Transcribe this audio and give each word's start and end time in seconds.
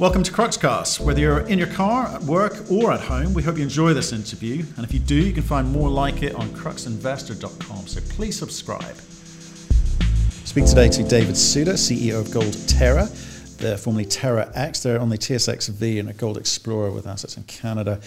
Welcome 0.00 0.24
to 0.24 0.32
Cruxcast. 0.32 0.98
Whether 0.98 1.20
you're 1.20 1.46
in 1.46 1.56
your 1.56 1.68
car, 1.68 2.08
at 2.08 2.20
work, 2.22 2.68
or 2.68 2.90
at 2.90 2.98
home, 2.98 3.32
we 3.32 3.44
hope 3.44 3.58
you 3.58 3.62
enjoy 3.62 3.94
this 3.94 4.12
interview. 4.12 4.64
And 4.76 4.84
if 4.84 4.92
you 4.92 4.98
do, 4.98 5.14
you 5.14 5.32
can 5.32 5.44
find 5.44 5.70
more 5.70 5.88
like 5.88 6.24
it 6.24 6.34
on 6.34 6.48
cruxinvestor.com. 6.48 7.86
So 7.86 8.00
please 8.08 8.36
subscribe. 8.36 8.96
Speak 10.44 10.66
today 10.66 10.88
to 10.88 11.04
David 11.04 11.36
Suda, 11.36 11.74
CEO 11.74 12.18
of 12.18 12.32
Gold 12.32 12.56
Terra. 12.66 13.08
They're 13.58 13.78
formerly 13.78 14.04
Terra 14.04 14.50
X. 14.56 14.82
They're 14.82 14.98
on 14.98 15.10
the 15.10 15.16
TSXV 15.16 16.00
and 16.00 16.10
a 16.10 16.12
Gold 16.12 16.38
Explorer 16.38 16.90
with 16.90 17.06
assets 17.06 17.36
in 17.36 17.44
Canada. 17.44 18.00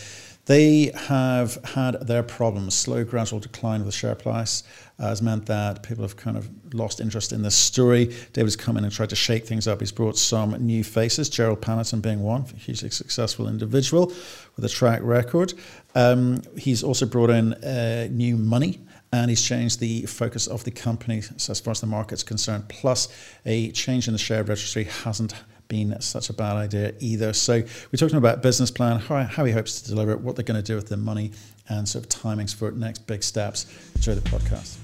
They 0.48 0.92
have 0.96 1.56
had 1.64 2.08
their 2.08 2.24
problems. 2.24 2.74
Slow, 2.74 3.04
gradual 3.04 3.40
decline 3.40 3.82
of 3.82 3.86
the 3.86 3.92
share 3.92 4.16
price 4.16 4.64
uh, 4.98 5.10
has 5.10 5.22
meant 5.22 5.46
that 5.48 5.84
people 5.84 6.04
have 6.04 6.16
kind 6.16 6.38
of 6.38 6.50
lost 6.74 7.02
interest 7.02 7.34
in 7.34 7.42
this 7.42 7.56
story. 7.56 8.16
David's 8.32 8.56
come 8.56 8.78
in 8.78 8.86
and 8.86 8.94
tried 8.94 9.10
to 9.10 9.16
shake 9.16 9.46
things 9.46 9.68
up. 9.68 9.82
He's 9.82 9.92
brought 9.92 10.18
some 10.18 10.52
new 10.66 10.86
faces, 10.86 11.28
Gerald 11.28 11.62
Panneton 11.62 12.02
being 12.02 12.24
one, 12.24 12.46
a 12.54 12.58
hugely 12.58 12.90
successful 12.90 13.50
individual 13.50 14.14
with 14.56 14.64
a 14.64 14.70
track 14.70 15.02
record. 15.04 15.54
Um, 15.96 16.42
he's 16.58 16.82
also 16.82 17.06
brought 17.06 17.30
in 17.30 17.54
uh, 17.56 18.08
new 18.10 18.38
money 18.38 18.80
and 19.12 19.30
he's 19.30 19.42
changed 19.42 19.82
the 19.82 20.06
focus 20.06 20.48
of 20.48 20.64
the 20.64 20.72
company 20.72 21.24
as 21.36 21.60
far 21.60 21.72
as 21.72 21.82
the 21.82 21.88
market's 21.88 22.24
concerned. 22.24 22.70
Plus, 22.70 23.10
a 23.46 23.72
change 23.72 24.08
in 24.08 24.14
the 24.14 24.18
share 24.18 24.44
registry 24.44 24.86
hasn't 24.86 25.34
been 25.68 26.00
such 26.02 26.30
a 26.30 26.34
bad 26.34 26.56
idea 26.56 26.94
either. 27.00 27.34
So 27.34 27.54
we're 27.56 27.98
talking 27.98 28.18
about 28.18 28.42
business 28.42 28.72
plan, 28.72 29.00
how, 29.00 29.24
how 29.24 29.46
he 29.46 29.52
hopes 29.52 29.82
to 29.82 29.90
deliver 29.90 30.12
it, 30.12 30.22
what 30.22 30.36
they're 30.36 30.46
going 30.46 30.62
to 30.62 30.66
do 30.66 30.76
with 30.76 30.90
the 30.90 30.98
money, 30.98 31.32
and 31.70 31.88
sort 31.88 32.06
of 32.06 32.10
timings 32.22 32.56
for 32.56 32.72
next 32.72 33.08
big 33.08 33.24
steps. 33.24 33.66
Enjoy 33.96 34.16
the 34.16 34.22
podcast. 34.22 34.78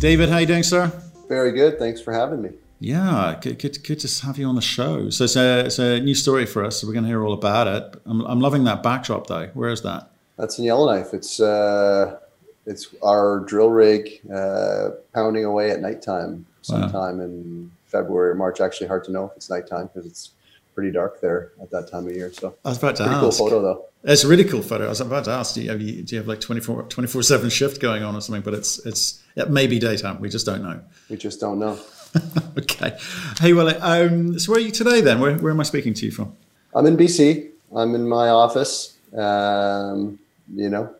David, 0.00 0.28
how 0.28 0.38
you 0.38 0.46
doing, 0.46 0.62
sir? 0.62 0.92
Very 1.28 1.52
good. 1.52 1.78
Thanks 1.78 2.00
for 2.00 2.12
having 2.12 2.42
me. 2.42 2.50
Yeah, 2.78 3.38
good, 3.40 3.58
good, 3.58 3.82
good 3.82 4.00
to 4.00 4.26
have 4.26 4.36
you 4.36 4.46
on 4.46 4.54
the 4.54 4.60
show. 4.60 5.08
So 5.08 5.24
it's 5.24 5.36
a, 5.36 5.64
it's 5.66 5.78
a 5.78 6.00
new 6.00 6.14
story 6.14 6.44
for 6.44 6.64
us. 6.64 6.80
So 6.80 6.86
we're 6.86 6.92
going 6.92 7.04
to 7.04 7.08
hear 7.08 7.24
all 7.24 7.32
about 7.32 7.66
it. 7.66 8.00
I'm, 8.04 8.20
I'm 8.22 8.40
loving 8.40 8.64
that 8.64 8.82
backdrop, 8.82 9.26
though. 9.26 9.46
Where 9.54 9.70
is 9.70 9.82
that? 9.82 10.10
That's 10.36 10.58
in 10.58 10.66
Yellowknife. 10.66 11.14
It's 11.14 11.40
uh, 11.40 12.18
it's 12.66 12.94
our 13.02 13.40
drill 13.40 13.70
rig 13.70 14.20
uh, 14.30 14.90
pounding 15.14 15.44
away 15.46 15.70
at 15.70 15.80
nighttime 15.80 16.44
sometime 16.60 17.18
wow. 17.18 17.24
in 17.24 17.72
February 17.86 18.30
or 18.30 18.34
March. 18.34 18.60
Actually, 18.60 18.88
hard 18.88 19.04
to 19.04 19.12
know 19.12 19.26
if 19.26 19.36
it's 19.36 19.50
nighttime 19.50 19.88
because 19.92 20.06
it's 20.06 20.32
pretty 20.74 20.92
dark 20.92 21.20
there 21.20 21.52
at 21.60 21.70
that 21.70 21.90
time 21.90 22.06
of 22.06 22.14
year. 22.14 22.32
So 22.32 22.54
I 22.64 22.68
was 22.68 22.78
about 22.78 22.96
to 22.96 23.04
pretty 23.04 23.16
ask. 23.16 23.22
cool 23.22 23.48
photo 23.48 23.62
though. 23.62 23.86
It's 24.04 24.22
a 24.22 24.28
really 24.28 24.44
cool 24.44 24.62
photo. 24.62 24.86
I 24.86 24.88
was 24.88 25.00
about 25.00 25.24
to 25.24 25.32
ask, 25.32 25.54
do 25.54 25.62
you 25.62 25.70
have, 25.70 25.80
do 25.80 25.84
you 25.86 26.18
have 26.18 26.28
like 26.28 26.40
24, 26.40 26.84
24 26.84 27.22
seven 27.22 27.50
shift 27.50 27.80
going 27.80 28.04
on 28.04 28.14
or 28.14 28.20
something? 28.20 28.42
But 28.42 28.54
it's, 28.54 28.84
it's, 28.86 29.22
it 29.34 29.50
may 29.50 29.66
be 29.66 29.80
daytime. 29.80 30.20
We 30.20 30.28
just 30.28 30.46
don't 30.46 30.62
know. 30.62 30.80
We 31.10 31.16
just 31.16 31.40
don't 31.40 31.58
know. 31.58 31.80
okay. 32.58 32.96
Hey, 33.40 33.52
well, 33.52 33.76
um, 33.82 34.38
so 34.38 34.52
where 34.52 34.60
are 34.60 34.64
you 34.64 34.70
today 34.70 35.00
then? 35.00 35.18
Where, 35.18 35.36
where 35.38 35.50
am 35.50 35.58
I 35.58 35.64
speaking 35.64 35.92
to 35.94 36.06
you 36.06 36.12
from? 36.12 36.36
I'm 36.74 36.86
in 36.86 36.96
BC. 36.96 37.50
I'm 37.74 37.94
in 37.96 38.08
my 38.08 38.28
office. 38.28 38.96
Um, 39.16 40.18
you 40.54 40.68
know, 40.68 40.94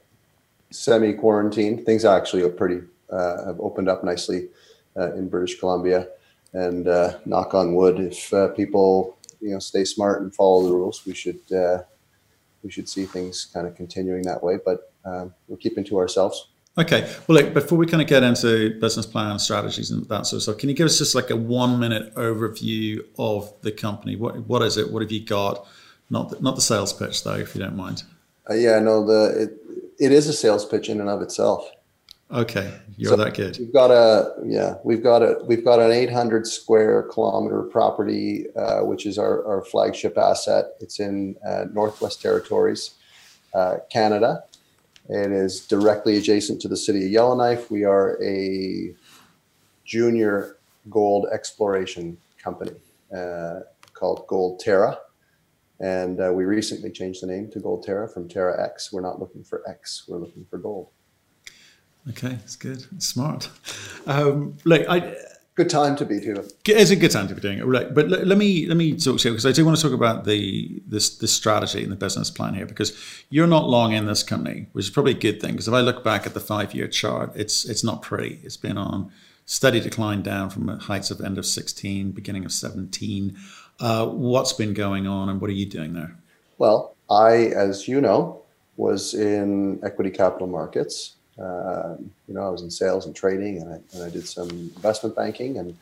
semi 0.71 1.13
quarantine. 1.13 1.85
Things 1.85 2.05
actually 2.05 2.43
are 2.43 2.49
pretty, 2.49 2.81
uh, 3.11 3.45
have 3.47 3.61
opened 3.61 3.89
up 3.89 4.03
nicely 4.03 4.49
uh, 4.97 5.13
in 5.13 5.29
British 5.29 5.61
Columbia. 5.61 6.09
And 6.53 6.89
uh, 6.89 7.19
knock 7.27 7.55
on 7.55 7.75
wood, 7.75 8.01
if 8.01 8.33
uh, 8.33 8.49
people 8.49 9.17
you 9.41 9.51
know 9.51 9.59
stay 9.59 9.85
smart 9.85 10.23
and 10.23 10.35
follow 10.35 10.67
the 10.67 10.75
rules, 10.75 11.05
we 11.05 11.15
should 11.15 11.41
uh, 11.53 11.83
we 12.63 12.71
should 12.71 12.89
see 12.89 13.05
things 13.05 13.49
kind 13.53 13.67
of 13.67 13.75
continuing 13.75 14.23
that 14.23 14.43
way. 14.43 14.59
But 14.65 14.93
um, 15.05 15.35
we're 15.49 15.57
keeping 15.57 15.85
to 15.85 15.99
ourselves. 15.99 16.49
Okay. 16.79 17.11
Well, 17.27 17.43
like 17.43 17.55
before 17.55 17.79
we 17.79 17.87
kind 17.87 18.03
of 18.03 18.09
get 18.09 18.23
into 18.23 18.79
business 18.81 19.07
plan 19.07 19.39
strategies 19.39 19.91
and 19.91 20.07
that 20.09 20.27
sort 20.27 20.39
of 20.39 20.43
stuff, 20.43 20.59
can 20.59 20.69
you 20.69 20.75
give 20.75 20.85
us 20.85 20.99
just 20.99 21.15
like 21.15 21.31
a 21.31 21.37
one 21.37 21.79
minute 21.79 22.15
overview 22.17 23.01
of 23.19 23.53
the 23.63 23.73
company? 23.73 24.17
What 24.17 24.47
what 24.47 24.63
is 24.63 24.77
it? 24.77 24.91
What 24.91 25.03
have 25.03 25.11
you 25.11 25.25
got? 25.25 25.67
Not 26.11 26.31
the, 26.31 26.41
not 26.41 26.55
the 26.55 26.61
sales 26.61 26.93
pitch 26.93 27.25
though, 27.25 27.35
if 27.35 27.55
you 27.55 27.63
don't 27.63 27.77
mind. 27.77 28.05
Uh, 28.49 28.55
yeah, 28.55 28.79
no, 28.79 29.05
the 29.05 29.43
it, 29.43 29.51
it 29.99 30.13
is 30.13 30.29
a 30.29 30.33
sales 30.33 30.67
pitch 30.67 30.89
in 30.89 31.01
and 31.01 31.09
of 31.09 31.23
itself. 31.23 31.69
Okay, 32.31 32.81
you're 32.97 33.11
so 33.11 33.17
that 33.17 33.35
good. 33.35 33.57
We've 33.59 33.73
got 33.73 33.93
a 33.93 34.35
yeah, 34.45 34.75
we've 34.83 35.03
got 35.03 35.23
a 35.23 35.39
we've 35.47 35.65
got 35.65 35.79
an 35.79 35.93
800 35.93 36.45
square 36.45 37.05
kilometer 37.05 37.63
property, 37.63 38.47
uh, 38.57 38.81
which 38.81 39.07
is 39.07 39.17
our, 39.17 39.47
our 39.47 39.63
flagship 39.63 40.19
asset. 40.19 40.73
It's 40.81 40.99
in 40.99 41.37
uh, 41.47 41.67
Northwest 41.73 42.21
Territories, 42.21 42.95
uh, 43.55 43.77
Canada. 43.91 44.43
It 45.09 45.31
is 45.31 45.61
directly 45.61 46.17
adjacent 46.17 46.61
to 46.63 46.69
the 46.69 46.77
city 46.77 47.05
of 47.07 47.13
Yellowknife. 47.13 47.71
We 47.71 47.85
are 47.85 48.21
a 48.21 48.93
junior 49.85 50.57
gold 50.91 51.27
exploration 51.33 52.19
company 52.43 52.73
uh, 53.17 53.61
called 53.93 54.27
Gold 54.27 54.59
Terra. 54.59 54.99
And 55.79 56.21
uh, 56.21 56.33
we 56.33 56.45
recently 56.45 56.91
changed 56.91 57.23
the 57.23 57.29
name 57.29 57.51
to 57.53 57.61
Gold 57.61 57.85
Terra 57.85 58.09
from 58.09 58.29
Terra 58.29 58.65
X. 58.65 58.93
We're 58.93 59.03
not 59.03 59.21
looking 59.21 59.45
for 59.45 59.63
X, 59.69 60.07
we're 60.09 60.19
looking 60.19 60.45
for 60.51 60.59
gold. 60.59 60.89
Okay, 62.11 62.39
it's 62.45 62.57
good. 62.57 62.87
It's 62.95 63.07
smart. 63.07 63.49
Um, 64.07 64.57
look, 64.65 64.89
I 64.89 65.17
good 65.57 65.71
time 65.71 65.97
to 65.97 66.05
be 66.05 66.21
doing 66.21 66.37
it. 66.37 66.53
It's 66.67 66.91
a 66.91 66.97
good 66.97 67.11
time 67.11 67.27
to 67.29 67.35
be 67.35 67.41
doing 67.41 67.59
it. 67.59 67.65
Right, 67.65 67.93
but 67.93 68.09
let, 68.09 68.27
let 68.27 68.39
me 68.39 68.67
let 68.67 68.77
me 68.77 68.97
talk 68.97 69.19
to 69.21 69.29
you 69.29 69.35
because 69.35 69.47
I 69.47 69.53
do 69.53 69.65
want 69.65 69.77
to 69.77 69.83
talk 69.83 69.93
about 69.93 70.25
the 70.25 70.81
this 70.87 71.19
this 71.19 71.33
strategy 71.33 71.83
and 71.83 71.91
the 71.91 71.97
business 71.97 72.31
plan 72.31 72.55
here 72.55 72.67
because 72.67 72.97
you're 73.31 73.47
not 73.49 73.69
long 73.69 73.93
in 73.93 74.07
this 74.07 74.23
company, 74.23 74.69
which 74.73 74.85
is 74.85 74.91
probably 74.91 75.13
a 75.13 75.19
good 75.19 75.41
thing. 75.41 75.53
Because 75.53 75.67
if 75.67 75.75
I 75.75 75.81
look 75.81 76.05
back 76.05 76.27
at 76.27 76.35
the 76.35 76.41
five 76.41 76.75
year 76.75 76.87
chart, 76.87 77.33
it's 77.35 77.65
it's 77.65 77.83
not 77.83 78.03
pretty. 78.03 78.39
It's 78.45 78.57
been 78.57 78.79
on 78.79 79.11
steady 79.47 79.81
decline 79.81 80.23
down 80.23 80.51
from 80.51 80.69
heights 80.69 81.11
of 81.11 81.21
end 81.21 81.39
of 81.39 81.47
16, 81.47 82.11
beginning 82.11 82.45
of 82.45 82.53
17. 82.53 83.37
Uh, 83.79 84.07
what's 84.07 84.53
been 84.53 84.75
going 84.75 85.07
on, 85.07 85.29
and 85.29 85.41
what 85.41 85.51
are 85.51 85.55
you 85.55 85.67
doing 85.67 85.95
there? 85.95 86.17
Well, 86.59 86.97
I, 87.11 87.47
as 87.47 87.87
you 87.87 88.01
know, 88.01 88.43
was 88.77 89.15
in 89.15 89.81
equity 89.85 90.11
capital 90.11 90.47
markets 90.47 91.17
um, 91.39 92.11
you 92.27 92.35
know, 92.35 92.43
I 92.43 92.51
was 92.51 92.63
in 92.63 92.71
sales 92.71 93.07
and 93.07 93.15
trading, 93.15 93.61
and 93.61 93.75
I, 93.75 93.81
and 93.95 94.03
I 94.05 94.11
did 94.11 94.27
some 94.27 94.49
investment 94.49 95.15
banking. 95.15 95.59
And 95.59 95.77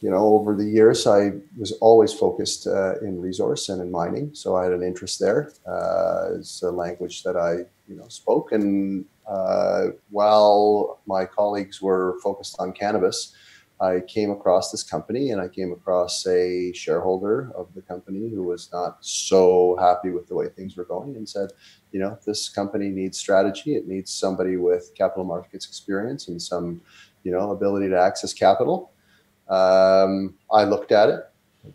you 0.00 0.10
know, 0.10 0.34
over 0.34 0.54
the 0.54 0.64
years, 0.64 1.06
I 1.06 1.32
was 1.58 1.72
always 1.80 2.12
focused 2.12 2.66
uh, 2.66 2.98
in 3.00 3.20
resource 3.20 3.68
and 3.68 3.82
in 3.82 3.90
mining, 3.90 4.30
so 4.34 4.56
I 4.56 4.64
had 4.64 4.72
an 4.72 4.82
interest 4.82 5.18
there. 5.18 5.52
Uh, 5.66 6.36
it's 6.38 6.62
a 6.62 6.70
language 6.70 7.22
that 7.24 7.36
I, 7.36 7.66
you 7.88 7.96
know, 7.96 8.08
spoke. 8.08 8.52
And 8.52 9.04
uh, 9.26 9.88
while 10.10 11.00
my 11.06 11.26
colleagues 11.26 11.82
were 11.82 12.18
focused 12.22 12.56
on 12.58 12.72
cannabis, 12.72 13.34
I 13.80 14.00
came 14.00 14.30
across 14.30 14.70
this 14.70 14.82
company, 14.82 15.30
and 15.30 15.40
I 15.40 15.48
came 15.48 15.72
across 15.72 16.26
a 16.26 16.72
shareholder 16.74 17.50
of 17.56 17.72
the 17.74 17.80
company 17.80 18.28
who 18.28 18.42
was 18.42 18.70
not 18.72 18.98
so 19.00 19.76
happy 19.80 20.10
with 20.10 20.28
the 20.28 20.34
way 20.34 20.48
things 20.48 20.76
were 20.76 20.84
going, 20.84 21.16
and 21.16 21.26
said, 21.26 21.50
you 21.90 21.98
know, 21.98 22.18
this 22.26 22.48
company 22.50 22.90
needs 22.90 23.16
strategy. 23.16 23.76
It 23.76 23.88
needs 23.88 24.12
somebody 24.12 24.56
with 24.58 24.92
capital 24.94 25.24
markets 25.24 25.66
experience 25.66 26.28
and 26.28 26.40
some, 26.40 26.82
you 27.22 27.32
know, 27.32 27.52
ability 27.52 27.88
to 27.88 27.98
access 27.98 28.34
capital. 28.34 28.92
Um, 29.48 30.34
I 30.52 30.64
looked 30.64 30.92
at 30.92 31.08
it, 31.08 31.20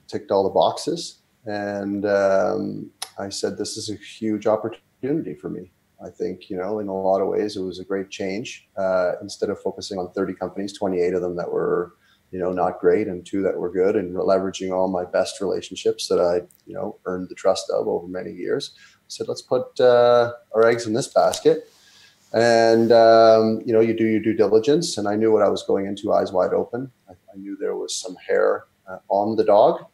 ticked 0.07 0.31
all 0.31 0.43
the 0.43 0.49
boxes, 0.49 1.21
and 1.45 2.05
um, 2.05 2.91
I 3.17 3.29
said, 3.29 3.57
this 3.57 3.77
is 3.77 3.89
a 3.89 3.95
huge 3.95 4.45
opportunity 4.45 5.33
for 5.33 5.49
me. 5.49 5.71
I 6.03 6.09
think, 6.09 6.49
you 6.49 6.57
know, 6.57 6.79
in 6.79 6.87
a 6.87 6.93
lot 6.93 7.21
of 7.21 7.27
ways, 7.27 7.55
it 7.55 7.61
was 7.61 7.79
a 7.79 7.85
great 7.85 8.09
change. 8.09 8.67
Uh, 8.77 9.13
instead 9.21 9.49
of 9.49 9.61
focusing 9.61 9.97
on 9.97 10.11
30 10.11 10.33
companies, 10.33 10.73
28 10.73 11.13
of 11.13 11.21
them 11.21 11.35
that 11.37 11.51
were, 11.51 11.93
you 12.31 12.39
know, 12.39 12.51
not 12.51 12.79
great 12.79 13.07
and 13.07 13.25
two 13.25 13.41
that 13.43 13.57
were 13.57 13.71
good 13.71 13.95
and 13.95 14.15
leveraging 14.15 14.75
all 14.75 14.87
my 14.87 15.05
best 15.05 15.39
relationships 15.39 16.07
that 16.07 16.19
I, 16.19 16.47
you 16.67 16.73
know, 16.73 16.97
earned 17.05 17.29
the 17.29 17.35
trust 17.35 17.69
of 17.69 17.87
over 17.87 18.07
many 18.07 18.31
years 18.31 18.75
said, 19.07 19.27
let's 19.27 19.41
put 19.41 19.79
uh, 19.79 20.33
our 20.53 20.67
eggs 20.67 20.87
in 20.87 20.93
this 20.93 21.07
basket. 21.07 21.69
And, 22.33 22.91
um, 22.91 23.61
you 23.65 23.73
know, 23.73 23.79
you 23.79 23.93
do 23.93 24.05
your 24.05 24.19
due 24.19 24.33
diligence. 24.33 24.97
And 24.97 25.07
I 25.07 25.15
knew 25.15 25.31
what 25.31 25.41
I 25.41 25.49
was 25.49 25.63
going 25.63 25.85
into 25.85 26.11
eyes 26.11 26.31
wide 26.31 26.53
open. 26.53 26.91
I, 27.09 27.13
I 27.13 27.37
knew 27.37 27.55
there 27.55 27.75
was 27.75 27.95
some 27.95 28.15
hair 28.15 28.65
uh, 28.87 28.97
on 29.09 29.35
the 29.35 29.43
dog. 29.43 29.85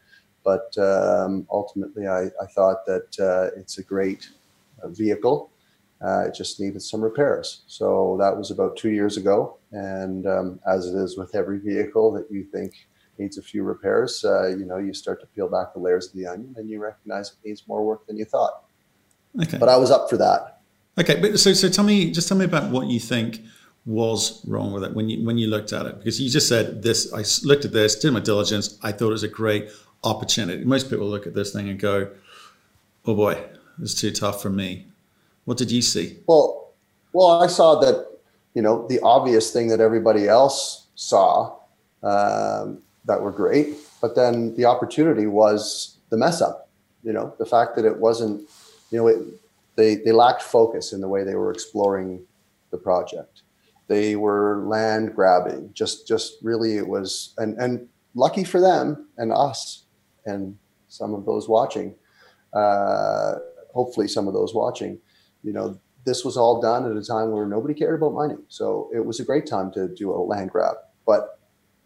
But 0.43 0.75
um, 0.79 1.45
ultimately, 1.51 2.07
I, 2.07 2.23
I, 2.23 2.47
thought 2.55 2.83
that 2.87 3.19
uh, 3.19 3.55
it's 3.59 3.77
a 3.77 3.83
great 3.83 4.27
uh, 4.81 4.87
vehicle. 4.87 5.50
Uh, 6.03 6.25
it 6.27 6.33
just 6.33 6.59
needed 6.59 6.81
some 6.81 7.01
repairs. 7.01 7.61
So 7.67 8.17
that 8.19 8.35
was 8.35 8.49
about 8.49 8.75
two 8.75 8.89
years 8.89 9.17
ago. 9.17 9.57
And 9.71 10.25
um, 10.25 10.59
as 10.67 10.87
it 10.87 10.95
is 10.95 11.17
with 11.17 11.35
every 11.35 11.59
vehicle 11.59 12.11
that 12.13 12.25
you 12.31 12.43
think 12.43 12.73
needs 13.19 13.37
a 13.37 13.41
few 13.41 13.63
repairs, 13.63 14.25
uh, 14.25 14.47
you 14.47 14.65
know, 14.65 14.77
you 14.77 14.93
start 14.93 15.21
to 15.21 15.27
peel 15.27 15.47
back 15.47 15.73
the 15.73 15.79
layers 15.79 16.07
of 16.07 16.13
the 16.13 16.25
onion 16.25 16.55
and 16.57 16.69
you 16.69 16.81
recognize 16.81 17.29
it 17.29 17.47
needs 17.47 17.67
more 17.67 17.85
work 17.85 18.07
than 18.07 18.17
you 18.17 18.25
thought. 18.25 18.63
Okay. 19.39 19.57
But 19.59 19.69
I 19.69 19.77
was 19.77 19.91
up 19.91 20.09
for 20.09 20.17
that. 20.17 20.61
Okay, 20.97 21.21
but 21.21 21.39
so 21.39 21.53
so 21.53 21.69
tell 21.69 21.85
me, 21.85 22.11
just 22.11 22.27
tell 22.27 22.37
me 22.37 22.43
about 22.43 22.69
what 22.69 22.87
you 22.87 22.99
think 22.99 23.41
was 23.85 24.45
wrong 24.45 24.73
with 24.73 24.83
it 24.83 24.93
when 24.93 25.09
you 25.09 25.25
when 25.25 25.37
you 25.37 25.47
looked 25.47 25.73
at 25.73 25.85
it 25.85 25.97
because 25.97 26.19
you 26.19 26.29
just 26.29 26.49
said 26.49 26.83
this. 26.83 27.11
I 27.13 27.23
looked 27.47 27.63
at 27.63 27.71
this, 27.71 27.95
did 27.95 28.11
my 28.11 28.19
diligence. 28.19 28.77
I 28.83 28.91
thought 28.91 29.07
it 29.07 29.11
was 29.11 29.23
a 29.23 29.29
great 29.29 29.69
opportunity. 30.03 30.65
Most 30.65 30.89
people 30.89 31.07
look 31.07 31.25
at 31.25 31.33
this 31.33 31.53
thing 31.53 31.69
and 31.69 31.79
go, 31.79 32.11
"Oh 33.05 33.15
boy, 33.15 33.41
it's 33.81 33.93
too 33.93 34.11
tough 34.11 34.41
for 34.41 34.49
me." 34.49 34.90
What 35.45 35.57
did 35.57 35.71
you 35.71 35.81
see? 35.81 36.19
Well, 36.27 36.73
well, 37.13 37.41
I 37.41 37.47
saw 37.47 37.79
that 37.79 38.07
you 38.53 38.61
know 38.61 38.87
the 38.87 38.99
obvious 39.01 39.51
thing 39.51 39.67
that 39.69 39.79
everybody 39.79 40.27
else 40.27 40.87
saw 40.95 41.57
um, 42.03 42.81
that 43.05 43.21
were 43.21 43.31
great 43.31 43.75
but 44.01 44.15
then 44.15 44.53
the 44.55 44.65
opportunity 44.65 45.27
was 45.27 45.97
the 46.09 46.17
mess 46.17 46.41
up. 46.41 46.67
You 47.03 47.13
know, 47.13 47.33
the 47.37 47.45
fact 47.45 47.75
that 47.75 47.85
it 47.85 47.97
wasn't, 47.97 48.49
you 48.89 48.97
know, 48.97 49.07
it, 49.07 49.19
they 49.75 49.95
they 49.95 50.11
lacked 50.11 50.41
focus 50.41 50.91
in 50.91 50.99
the 50.99 51.07
way 51.07 51.23
they 51.23 51.35
were 51.35 51.51
exploring 51.51 52.25
the 52.71 52.77
project. 52.77 53.43
They 53.87 54.15
were 54.15 54.63
land 54.65 55.15
grabbing. 55.15 55.71
Just 55.73 56.07
just 56.07 56.37
really, 56.41 56.77
it 56.77 56.87
was 56.87 57.33
and 57.37 57.57
and 57.57 57.87
lucky 58.15 58.43
for 58.43 58.59
them 58.59 59.07
and 59.17 59.31
us 59.31 59.83
and 60.25 60.57
some 60.89 61.13
of 61.13 61.25
those 61.25 61.47
watching. 61.47 61.95
Uh, 62.53 63.35
hopefully, 63.73 64.07
some 64.07 64.27
of 64.27 64.33
those 64.33 64.53
watching. 64.53 64.99
You 65.43 65.53
know, 65.53 65.79
this 66.05 66.25
was 66.25 66.37
all 66.37 66.61
done 66.61 66.89
at 66.89 66.97
a 66.97 67.03
time 67.03 67.31
where 67.31 67.45
nobody 67.45 67.73
cared 67.73 67.95
about 67.95 68.13
mining. 68.13 68.43
So 68.47 68.89
it 68.93 69.05
was 69.05 69.19
a 69.19 69.25
great 69.25 69.45
time 69.45 69.71
to 69.73 69.87
do 69.87 70.11
a 70.11 70.17
land 70.17 70.51
grab. 70.51 70.75
But 71.05 71.39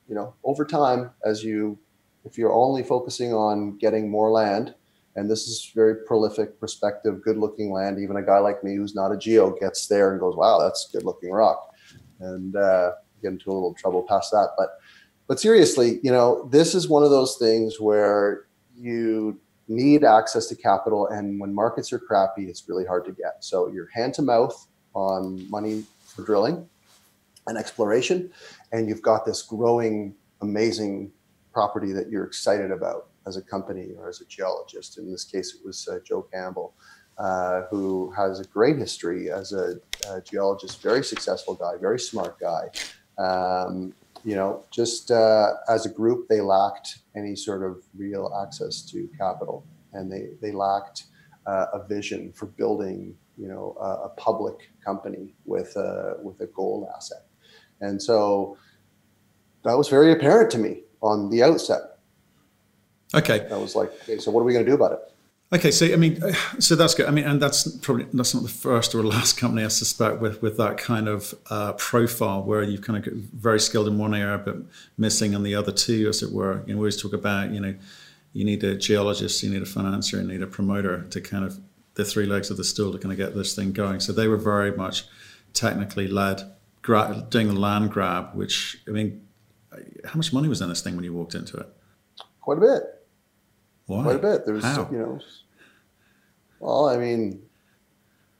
you 0.08 0.16
know, 0.16 0.36
over 0.44 0.66
time, 0.66 1.12
as 1.26 1.44
you, 1.44 1.80
if 2.24 2.38
you're 2.38 2.54
only 2.54 2.84
focusing 2.84 3.34
on 3.34 3.78
getting 3.78 4.10
more 4.10 4.30
land, 4.30 4.76
and 5.16 5.32
this 5.32 5.48
is 5.48 5.72
very 5.74 5.96
prolific, 6.06 6.60
prospective, 6.60 7.24
good-looking 7.24 7.72
land. 7.72 8.00
Even 8.00 8.18
a 8.18 8.22
guy 8.22 8.40
like 8.40 8.64
me 8.64 8.76
who's 8.76 8.96
not 8.96 9.12
a 9.12 9.18
geo 9.18 9.58
gets 9.58 9.88
there 9.88 10.12
and 10.12 10.20
goes, 10.20 10.36
"Wow, 10.36 10.60
that's 10.60 10.90
good-looking 10.92 11.32
rock," 11.32 11.74
and 12.20 12.56
uh, 12.56 12.92
get 13.22 13.32
into 13.32 13.50
a 13.50 13.54
little 13.54 13.74
trouble 13.74 14.04
past 14.04 14.32
that. 14.32 14.50
But, 14.58 14.70
but 15.28 15.40
seriously, 15.40 16.00
you 16.04 16.12
know, 16.12 16.48
this 16.52 16.76
is 16.76 16.90
one 16.90 17.04
of 17.04 17.10
those 17.10 17.38
things 17.38 17.80
where 17.80 18.46
you 18.78 19.40
need 19.68 20.04
access 20.04 20.48
to 20.48 20.56
capital, 20.56 21.08
and 21.08 21.40
when 21.40 21.54
markets 21.54 21.92
are 21.92 22.00
crappy, 22.00 22.46
it's 22.46 22.68
really 22.68 22.86
hard 22.86 23.06
to 23.06 23.12
get. 23.12 23.44
So 23.44 23.68
you're 23.68 23.90
hand 23.94 24.14
to 24.16 24.22
mouth 24.22 24.68
on 24.94 25.50
money 25.50 25.84
for 26.06 26.24
drilling 26.24 26.68
and 27.48 27.58
exploration, 27.58 28.32
and 28.72 28.88
you've 28.88 29.02
got 29.02 29.26
this 29.26 29.42
growing, 29.42 30.16
amazing 30.42 31.12
property 31.54 31.92
that 31.94 32.10
you're 32.10 32.26
excited 32.26 32.72
about 32.72 33.08
as 33.28 33.38
a 33.38 33.42
company 33.42 33.90
or 33.98 34.10
as 34.10 34.22
a 34.22 34.26
geologist. 34.26 34.98
In 34.98 35.12
this 35.12 35.24
case, 35.24 35.56
it 35.56 35.66
was 35.66 35.88
uh, 35.88 36.00
Joe 36.06 36.28
Campbell, 36.34 36.74
uh, 37.18 37.64
who 37.72 38.12
has 38.12 38.40
a 38.40 38.46
great 38.46 38.78
history 38.78 39.32
as 39.32 39.54
a, 39.54 39.76
a, 40.10 40.22
geologist, 40.22 40.82
very 40.82 41.04
successful 41.04 41.56
guy, 41.56 41.74
very 41.80 42.00
smart 42.00 42.38
guy. 42.40 42.68
Um, 43.18 43.94
you 44.26 44.36
know, 44.36 44.66
just 44.72 45.12
uh, 45.12 45.52
as 45.70 45.86
a 45.86 45.90
group, 45.90 46.28
they 46.28 46.42
lacked 46.42 47.00
any 47.16 47.36
sort 47.36 47.64
of 47.64 47.84
real 47.96 48.36
access 48.44 48.82
to 48.82 49.08
capital, 49.18 49.64
and 49.94 50.12
they 50.12 50.30
they 50.42 50.52
lacked 50.52 51.04
uh, 51.46 51.68
a 51.74 51.88
vision 51.88 52.34
for 52.34 52.48
building, 52.48 53.16
you 53.38 53.48
know, 53.48 53.78
a, 53.80 54.08
a, 54.08 54.10
public 54.18 54.72
company 54.84 55.36
with 55.46 55.76
a 55.76 56.18
with 56.24 56.42
a 56.42 56.48
gold 56.48 56.88
asset, 56.96 57.28
and 57.82 58.02
so 58.02 58.58
that 59.64 59.78
was 59.78 59.90
very 59.90 60.12
apparent 60.12 60.50
to 60.52 60.58
me 60.58 60.82
on 61.02 61.30
the 61.30 61.44
outset. 61.44 62.00
Okay, 63.14 63.48
I 63.52 63.58
was 63.58 63.76
like, 63.76 63.94
okay, 64.04 64.18
so 64.18 64.32
what 64.32 64.42
are 64.42 64.46
we 64.46 64.54
going 64.54 64.66
to 64.66 64.72
do 64.72 64.76
about 64.76 64.94
it? 64.94 65.15
Okay, 65.54 65.70
so 65.70 65.86
I 65.86 65.96
mean, 65.96 66.20
so 66.60 66.76
that's 66.76 66.96
good. 66.96 67.06
I 67.06 67.12
mean, 67.12 67.26
and 67.26 67.42
that's 67.42 67.68
probably 67.78 68.08
that's 68.14 68.34
not 68.34 68.44
the 68.44 68.50
first 68.50 68.96
or 68.96 69.04
last 69.04 69.38
company 69.38 69.64
I 69.64 69.68
suspect 69.68 70.20
with 70.20 70.42
with 70.42 70.58
that 70.58 70.78
kind 70.78 71.08
of 71.08 71.36
uh, 71.50 71.74
profile 71.74 72.42
where 72.42 72.64
you've 72.64 72.82
kind 72.82 72.98
of 72.98 73.06
got 73.06 73.14
very 73.14 73.60
skilled 73.60 73.88
in 73.88 73.98
one 73.98 74.16
area 74.16 74.40
but 74.40 74.58
missing 74.98 75.34
in 75.34 75.44
the 75.44 75.54
other 75.54 75.72
two, 75.72 76.10
as 76.10 76.24
it 76.24 76.32
were. 76.32 76.64
You 76.66 76.74
know, 76.74 76.80
we 76.80 76.86
always 76.86 77.00
talk 77.00 77.14
about 77.14 77.52
you 77.52 77.60
know, 77.60 77.76
you 78.34 78.44
need 78.44 78.64
a 78.64 78.76
geologist, 78.76 79.44
you 79.44 79.52
need 79.52 79.62
a 79.62 79.68
financier, 79.68 80.20
you 80.20 80.28
need 80.28 80.42
a 80.42 80.48
promoter 80.48 81.04
to 81.04 81.22
kind 81.22 81.46
of 81.46 81.60
the 81.94 82.04
three 82.04 82.26
legs 82.26 82.50
of 82.50 82.58
the 82.58 82.64
stool 82.64 82.92
to 82.92 82.98
kind 82.98 83.12
of 83.12 83.18
get 83.18 83.36
this 83.36 83.56
thing 83.56 83.72
going. 83.72 84.00
So 84.00 84.14
they 84.14 84.28
were 84.28 84.38
very 84.38 84.76
much 84.76 85.06
technically 85.54 86.08
led, 86.08 86.42
gra- 86.82 87.26
doing 87.30 87.48
the 87.48 87.60
land 87.60 87.92
grab. 87.92 88.34
Which 88.34 88.82
I 88.88 88.92
mean, 88.92 89.26
how 90.06 90.16
much 90.16 90.34
money 90.34 90.48
was 90.48 90.60
in 90.62 90.70
this 90.70 90.82
thing 90.82 90.96
when 90.96 91.06
you 91.06 91.14
walked 91.14 91.36
into 91.36 91.58
it? 91.58 91.68
Quite 92.42 92.58
a 92.58 92.62
bit. 92.62 92.95
Why? 93.86 94.04
Quite 94.04 94.16
a 94.16 94.20
bit. 94.20 94.46
There's, 94.46 94.64
How? 94.64 94.90
you 94.92 94.98
know, 94.98 95.20
well, 96.60 96.90
I 96.90 96.98
mean, 96.98 97.42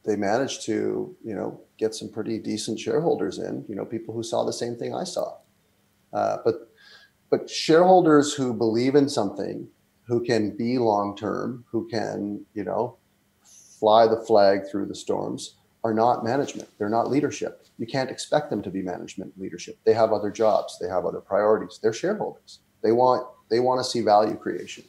they 0.04 0.16
managed 0.16 0.66
to, 0.66 1.16
you 1.24 1.36
know, 1.36 1.62
get 1.78 1.94
some 1.94 2.10
pretty 2.10 2.40
decent 2.40 2.80
shareholders 2.80 3.40
in. 3.40 3.66
You 3.68 3.76
know, 3.76 3.86
people 3.86 4.14
who 4.14 4.24
saw 4.24 4.44
the 4.44 4.54
same 4.54 4.76
thing 4.76 4.96
I 4.96 5.04
saw. 5.04 5.38
Uh, 6.14 6.38
but, 6.44 6.70
but 7.30 7.50
shareholders 7.50 8.34
who 8.34 8.54
believe 8.54 8.96
in 8.96 9.10
something, 9.10 9.68
who 10.08 10.24
can 10.24 10.56
be 10.56 10.78
long 10.78 11.16
term, 11.16 11.66
who 11.70 11.88
can, 11.88 12.46
you 12.54 12.64
know, 12.64 12.98
fly 13.80 14.08
the 14.08 14.24
flag 14.26 14.62
through 14.70 14.86
the 14.86 14.96
storms, 14.96 15.58
are 15.84 15.94
not 15.94 16.24
management. 16.24 16.70
They're 16.80 16.90
not 16.90 17.12
leadership. 17.12 17.68
You 17.78 17.86
can't 17.86 18.10
expect 18.10 18.50
them 18.50 18.62
to 18.64 18.72
be 18.72 18.82
management 18.82 19.40
leadership. 19.40 19.78
They 19.86 19.94
have 19.94 20.12
other 20.14 20.32
jobs. 20.32 20.80
They 20.80 20.88
have 20.88 21.06
other 21.06 21.20
priorities. 21.20 21.80
They're 21.82 21.94
shareholders. 21.94 22.60
They 22.82 22.92
want 22.92 23.28
they 23.50 23.60
want 23.60 23.84
to 23.84 23.90
see 23.90 24.02
value 24.02 24.36
creation. 24.36 24.84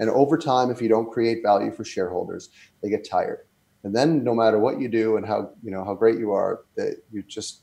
And 0.00 0.10
over 0.10 0.36
time, 0.38 0.70
if 0.70 0.82
you 0.82 0.88
don't 0.88 1.12
create 1.12 1.42
value 1.42 1.70
for 1.70 1.84
shareholders, 1.84 2.48
they 2.82 2.88
get 2.88 3.08
tired. 3.08 3.46
And 3.84 3.94
then 3.94 4.24
no 4.24 4.34
matter 4.34 4.58
what 4.58 4.80
you 4.80 4.88
do 4.88 5.16
and 5.16 5.26
how 5.26 5.52
you 5.62 5.70
know 5.70 5.84
how 5.84 5.94
great 5.94 6.18
you 6.18 6.32
are, 6.32 6.64
that 6.76 6.96
you 7.12 7.22
just 7.22 7.60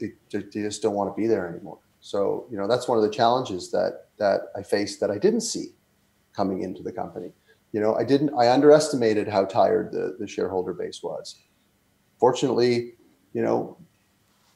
they, 0.00 0.12
they 0.30 0.42
just 0.42 0.82
don't 0.82 0.94
want 0.94 1.14
to 1.14 1.20
be 1.20 1.26
there 1.26 1.48
anymore. 1.48 1.78
So 2.00 2.46
you 2.50 2.56
know 2.56 2.66
that's 2.66 2.88
one 2.88 2.96
of 2.96 3.04
the 3.04 3.10
challenges 3.10 3.70
that 3.72 4.06
that 4.18 4.40
I 4.56 4.62
faced 4.62 5.00
that 5.00 5.10
I 5.10 5.18
didn't 5.18 5.42
see 5.42 5.74
coming 6.32 6.62
into 6.62 6.82
the 6.82 6.92
company. 6.92 7.32
You 7.72 7.80
know, 7.80 7.94
I 7.94 8.04
didn't 8.04 8.34
I 8.38 8.52
underestimated 8.52 9.28
how 9.28 9.44
tired 9.44 9.92
the, 9.92 10.16
the 10.18 10.26
shareholder 10.26 10.72
base 10.72 11.02
was. 11.02 11.36
Fortunately, 12.18 12.94
you 13.32 13.42
know, 13.42 13.76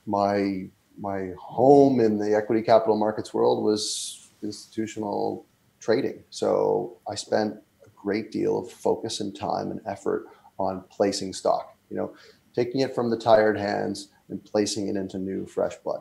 my 0.06 0.68
my 0.98 1.30
home 1.38 2.00
in 2.00 2.18
the 2.18 2.34
equity 2.34 2.62
capital 2.62 2.96
markets 2.96 3.34
world 3.34 3.64
was 3.64 4.30
institutional 4.42 5.46
trading. 5.80 6.22
So 6.30 6.98
I 7.08 7.14
spent 7.14 7.54
a 7.84 7.88
great 7.94 8.32
deal 8.32 8.58
of 8.58 8.70
focus 8.70 9.20
and 9.20 9.36
time 9.36 9.70
and 9.70 9.80
effort 9.86 10.26
on 10.58 10.84
placing 10.90 11.32
stock, 11.32 11.76
you 11.90 11.96
know, 11.96 12.14
taking 12.54 12.80
it 12.80 12.94
from 12.94 13.10
the 13.10 13.16
tired 13.16 13.58
hands 13.58 14.08
and 14.28 14.42
placing 14.44 14.88
it 14.88 14.96
into 14.96 15.18
new 15.18 15.46
fresh 15.46 15.76
blood. 15.84 16.00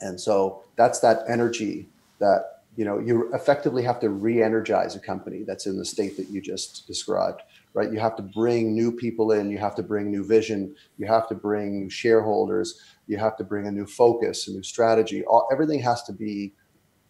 And 0.00 0.20
so 0.20 0.62
that's 0.76 1.00
that 1.00 1.24
energy 1.28 1.88
that, 2.20 2.62
you 2.76 2.84
know, 2.84 3.00
you 3.00 3.32
effectively 3.34 3.82
have 3.82 3.98
to 4.00 4.10
re-energize 4.10 4.94
a 4.94 5.00
company 5.00 5.42
that's 5.42 5.66
in 5.66 5.76
the 5.76 5.84
state 5.84 6.16
that 6.16 6.28
you 6.28 6.40
just 6.40 6.86
described, 6.86 7.42
right? 7.74 7.90
You 7.92 7.98
have 7.98 8.14
to 8.16 8.22
bring 8.22 8.74
new 8.74 8.92
people 8.92 9.32
in, 9.32 9.50
you 9.50 9.58
have 9.58 9.74
to 9.76 9.82
bring 9.82 10.10
new 10.10 10.24
vision, 10.24 10.76
you 10.96 11.06
have 11.06 11.28
to 11.28 11.34
bring 11.34 11.80
new 11.80 11.90
shareholders, 11.90 12.80
you 13.08 13.16
have 13.16 13.36
to 13.38 13.44
bring 13.44 13.66
a 13.66 13.72
new 13.72 13.86
focus, 13.86 14.46
a 14.46 14.52
new 14.52 14.62
strategy. 14.62 15.24
All, 15.24 15.48
everything 15.50 15.80
has 15.80 16.04
to 16.04 16.12
be 16.12 16.52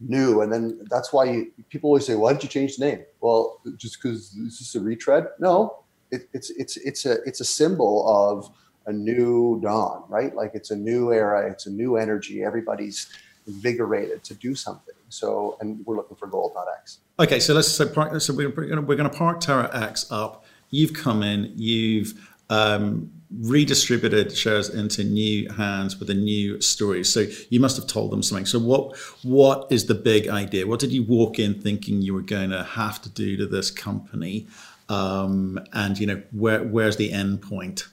new. 0.00 0.41
And 0.43 0.53
then 0.53 0.81
that's 0.91 1.12
why 1.12 1.25
you, 1.25 1.53
people 1.69 1.89
always 1.89 2.06
say, 2.06 2.15
"Why 2.15 2.33
did 2.33 2.43
you 2.43 2.49
change 2.49 2.77
the 2.77 2.87
name?" 2.87 3.05
Well, 3.20 3.61
just 3.77 4.03
because 4.03 4.31
this 4.32 4.61
is 4.61 4.75
a 4.75 4.81
retread? 4.81 5.27
No, 5.39 5.84
it, 6.11 6.29
it's 6.32 6.51
it's 6.51 6.77
it's 6.79 7.06
a 7.06 7.22
it's 7.25 7.41
a 7.41 7.44
symbol 7.44 8.08
of 8.08 8.51
a 8.87 8.93
new 8.93 9.61
dawn, 9.61 10.05
right? 10.08 10.34
Like 10.34 10.53
it's 10.55 10.70
a 10.70 10.77
new 10.77 11.13
era, 11.13 11.51
it's 11.51 11.67
a 11.67 11.70
new 11.70 11.96
energy. 11.96 12.43
Everybody's 12.43 13.08
invigorated 13.46 14.22
to 14.25 14.34
do 14.34 14.55
something. 14.55 14.94
So, 15.08 15.56
and 15.61 15.84
we're 15.87 15.96
looking 15.96 16.17
for 16.17 16.27
gold, 16.27 16.53
not 16.55 16.67
X. 16.79 16.99
Okay, 17.19 17.41
so 17.41 17.55
let's 17.55 17.69
so, 17.69 18.19
so 18.19 18.34
we're 18.34 18.51
we're 18.51 18.96
going 18.96 19.11
to 19.11 19.17
park 19.17 19.41
Terra 19.41 19.70
X 19.72 20.11
up. 20.11 20.44
You've 20.70 20.93
come 20.93 21.22
in, 21.22 21.53
you've 21.56 22.29
um, 22.51 23.11
redistributed 23.37 24.35
shares 24.35 24.70
into 24.70 25.05
new 25.05 25.49
hands 25.51 26.01
with 26.01 26.08
a 26.08 26.15
new 26.15 26.61
story. 26.61 27.05
So 27.05 27.27
you 27.51 27.61
must 27.61 27.77
have 27.77 27.87
told 27.87 28.11
them 28.11 28.23
something. 28.23 28.47
So 28.47 28.58
what 28.58 28.97
what 29.23 29.70
is 29.70 29.87
the 29.87 29.94
big 29.94 30.29
idea? 30.29 30.67
What 30.67 30.81
did 30.81 30.93
you 30.93 31.03
walk 31.03 31.39
in 31.39 31.61
thinking 31.61 32.01
you 32.01 32.15
were 32.15 32.23
going 32.23 32.51
to 32.51 32.65
have 32.65 33.03
to 33.03 33.11
do 33.11 33.37
to 33.37 33.47
this 33.47 33.70
company? 33.70 34.47
Um, 34.89 35.61
and 35.73 35.99
you 35.99 36.06
know 36.06 36.23
where 36.32 36.63
where's 36.63 36.97
the 36.97 37.13
end 37.13 37.43
point? 37.43 37.89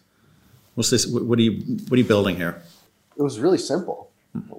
What's 0.75 0.89
this? 0.89 1.05
What 1.05 1.37
are 1.37 1.41
you 1.41 1.61
what 1.87 1.93
are 1.93 2.01
you 2.01 2.05
building 2.05 2.37
here? 2.37 2.61
It 3.17 3.21
was 3.21 3.39
really 3.39 3.57
simple. 3.57 4.11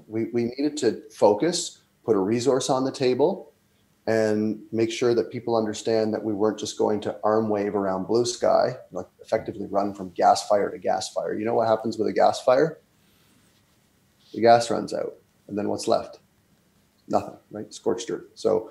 We 0.09 0.25
we 0.33 0.45
needed 0.45 0.77
to 0.79 1.03
focus, 1.11 1.79
put 2.05 2.17
a 2.17 2.21
resource 2.21 2.69
on 2.69 2.85
the 2.85 2.93
table, 2.93 3.46
and 4.07 4.61
make 4.71 4.91
sure 4.91 5.15
that 5.15 5.31
people 5.33 5.57
understand 5.57 6.15
that 6.15 6.23
we 6.23 6.33
weren't 6.33 6.59
just 6.59 6.79
going 6.79 7.01
to 7.01 7.19
arm 7.25 7.49
wave 7.49 7.75
around 7.75 8.07
blue 8.07 8.25
sky, 8.25 8.77
like 8.93 9.07
effectively 9.21 9.67
run 9.67 9.93
from 9.93 10.11
gas 10.11 10.47
fire 10.47 10.71
to 10.71 10.79
gas 10.79 11.13
fire. 11.13 11.35
You 11.35 11.45
know 11.45 11.55
what 11.55 11.67
happens 11.67 11.99
with 11.99 12.07
a 12.07 12.13
gas 12.13 12.41
fire? 12.43 12.79
The 14.33 14.41
gas 14.41 14.71
runs 14.71 14.95
out, 14.95 15.15
and 15.49 15.59
then 15.59 15.69
what's 15.69 15.89
left? 15.89 16.21
Nothing, 17.09 17.37
right? 17.51 17.73
Scorched 17.73 18.11
earth. 18.11 18.27
So 18.35 18.71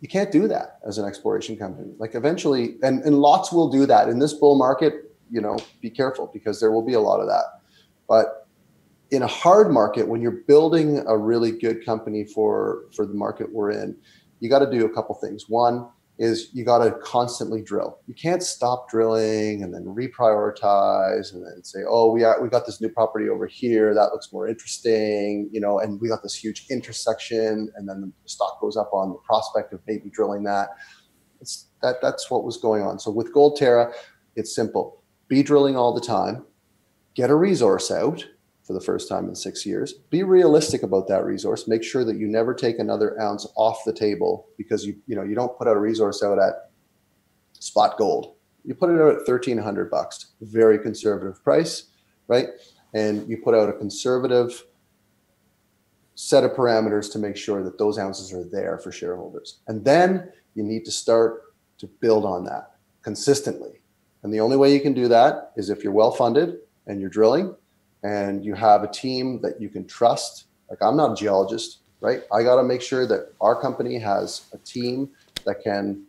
you 0.00 0.08
can't 0.08 0.32
do 0.32 0.48
that 0.48 0.78
as 0.86 0.98
an 0.98 1.06
exploration 1.06 1.56
company. 1.56 1.92
Like 1.98 2.14
eventually, 2.14 2.76
and, 2.82 3.02
and 3.04 3.18
lots 3.18 3.52
will 3.52 3.70
do 3.70 3.86
that 3.86 4.08
in 4.08 4.18
this 4.18 4.32
bull 4.32 4.56
market. 4.56 5.12
You 5.30 5.40
know, 5.40 5.58
be 5.80 5.90
careful 5.90 6.30
because 6.32 6.60
there 6.60 6.70
will 6.70 6.84
be 6.84 6.94
a 6.94 7.00
lot 7.00 7.20
of 7.20 7.26
that. 7.28 7.60
But 8.08 8.46
in 9.10 9.22
a 9.22 9.26
hard 9.26 9.72
market, 9.72 10.06
when 10.06 10.20
you're 10.20 10.30
building 10.32 11.02
a 11.06 11.16
really 11.16 11.52
good 11.52 11.84
company 11.84 12.24
for 12.24 12.84
for 12.94 13.06
the 13.06 13.14
market 13.14 13.52
we're 13.52 13.70
in, 13.70 13.96
you 14.40 14.48
got 14.50 14.60
to 14.60 14.70
do 14.70 14.84
a 14.84 14.90
couple 14.90 15.14
things. 15.16 15.44
One, 15.48 15.88
is 16.18 16.48
you 16.54 16.64
got 16.64 16.78
to 16.78 16.92
constantly 17.02 17.62
drill. 17.62 17.98
You 18.06 18.14
can't 18.14 18.42
stop 18.42 18.88
drilling 18.88 19.62
and 19.62 19.74
then 19.74 19.84
reprioritize 19.84 21.34
and 21.34 21.44
then 21.44 21.62
say, 21.62 21.80
"Oh, 21.86 22.10
we 22.10 22.24
are, 22.24 22.40
we 22.42 22.48
got 22.48 22.64
this 22.64 22.80
new 22.80 22.88
property 22.88 23.28
over 23.28 23.46
here 23.46 23.94
that 23.94 24.12
looks 24.12 24.32
more 24.32 24.48
interesting," 24.48 25.50
you 25.52 25.60
know, 25.60 25.78
and 25.78 26.00
we 26.00 26.08
got 26.08 26.22
this 26.22 26.34
huge 26.34 26.66
intersection, 26.70 27.70
and 27.76 27.88
then 27.88 28.12
the 28.22 28.28
stock 28.28 28.60
goes 28.60 28.76
up 28.76 28.90
on 28.92 29.10
the 29.10 29.18
prospect 29.26 29.72
of 29.72 29.80
maybe 29.86 30.08
drilling 30.08 30.44
that. 30.44 30.70
It's 31.40 31.66
that 31.82 31.96
that's 32.00 32.30
what 32.30 32.44
was 32.44 32.56
going 32.56 32.82
on. 32.82 32.98
So 32.98 33.10
with 33.10 33.32
Gold 33.32 33.56
Terra, 33.56 33.92
it's 34.36 34.54
simple: 34.54 35.02
be 35.28 35.42
drilling 35.42 35.76
all 35.76 35.92
the 35.92 36.00
time, 36.00 36.46
get 37.14 37.28
a 37.28 37.34
resource 37.34 37.90
out, 37.90 38.24
for 38.66 38.72
the 38.72 38.80
first 38.80 39.08
time 39.08 39.28
in 39.28 39.34
six 39.34 39.64
years. 39.64 39.92
Be 40.10 40.24
realistic 40.24 40.82
about 40.82 41.06
that 41.06 41.24
resource. 41.24 41.68
Make 41.68 41.84
sure 41.84 42.04
that 42.04 42.16
you 42.16 42.26
never 42.26 42.52
take 42.52 42.80
another 42.80 43.18
ounce 43.20 43.46
off 43.54 43.84
the 43.86 43.92
table 43.92 44.48
because 44.58 44.84
you 44.84 44.96
you 45.06 45.14
know 45.14 45.22
you 45.22 45.36
don't 45.36 45.56
put 45.56 45.68
out 45.68 45.76
a 45.76 45.80
resource 45.80 46.22
out 46.22 46.38
at 46.38 46.70
spot 47.52 47.96
gold. 47.96 48.34
You 48.64 48.74
put 48.74 48.90
it 48.90 49.00
out 49.00 49.14
at 49.14 49.24
thirteen 49.24 49.58
hundred 49.58 49.90
bucks, 49.90 50.32
very 50.40 50.78
conservative 50.78 51.42
price, 51.44 51.84
right? 52.26 52.48
And 52.92 53.28
you 53.28 53.36
put 53.36 53.54
out 53.54 53.68
a 53.68 53.72
conservative 53.72 54.64
set 56.16 56.42
of 56.42 56.52
parameters 56.52 57.12
to 57.12 57.18
make 57.18 57.36
sure 57.36 57.62
that 57.62 57.78
those 57.78 57.98
ounces 57.98 58.32
are 58.32 58.42
there 58.42 58.78
for 58.78 58.90
shareholders. 58.90 59.58
And 59.68 59.84
then 59.84 60.32
you 60.54 60.62
need 60.62 60.84
to 60.86 60.90
start 60.90 61.54
to 61.78 61.86
build 61.86 62.24
on 62.24 62.44
that 62.44 62.72
consistently. 63.02 63.80
And 64.22 64.32
the 64.32 64.40
only 64.40 64.56
way 64.56 64.72
you 64.72 64.80
can 64.80 64.94
do 64.94 65.08
that 65.08 65.52
is 65.56 65.68
if 65.68 65.84
you're 65.84 65.92
well 65.92 66.10
funded 66.10 66.56
and 66.86 67.00
you're 67.00 67.10
drilling 67.10 67.54
and 68.06 68.44
you 68.44 68.54
have 68.54 68.84
a 68.84 68.88
team 68.88 69.40
that 69.42 69.60
you 69.60 69.68
can 69.68 69.84
trust. 69.84 70.46
Like 70.70 70.80
I'm 70.80 70.96
not 70.96 71.12
a 71.12 71.14
geologist, 71.16 71.80
right? 72.00 72.22
I 72.32 72.44
got 72.44 72.56
to 72.56 72.62
make 72.62 72.80
sure 72.80 73.04
that 73.04 73.32
our 73.40 73.60
company 73.60 73.98
has 73.98 74.46
a 74.52 74.58
team 74.58 75.10
that 75.44 75.60
can 75.62 76.04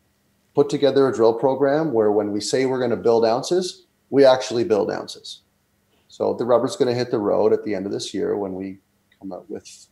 put 0.54 0.70
together 0.70 1.08
a 1.08 1.14
drill 1.14 1.34
program 1.34 1.92
where 1.92 2.12
when 2.12 2.32
we 2.32 2.40
say 2.40 2.68
we're 2.68 2.78
going 2.78 2.92
to 2.92 2.98
build 2.98 3.26
ounces, 3.26 3.88
we 4.12 4.26
actually 4.26 4.64
build 4.64 4.92
ounces. 4.92 5.42
So 6.08 6.36
the 6.36 6.46
rubber's 6.46 6.76
going 6.76 6.88
to 6.88 6.96
hit 6.96 7.10
the 7.10 7.18
road 7.18 7.52
at 7.52 7.64
the 7.66 7.74
end 7.74 7.88
of 7.88 7.92
this 7.92 8.14
year 8.14 8.38
when 8.38 8.54
we 8.54 8.78
come 9.20 9.32
up 9.32 9.50
with 9.50 9.88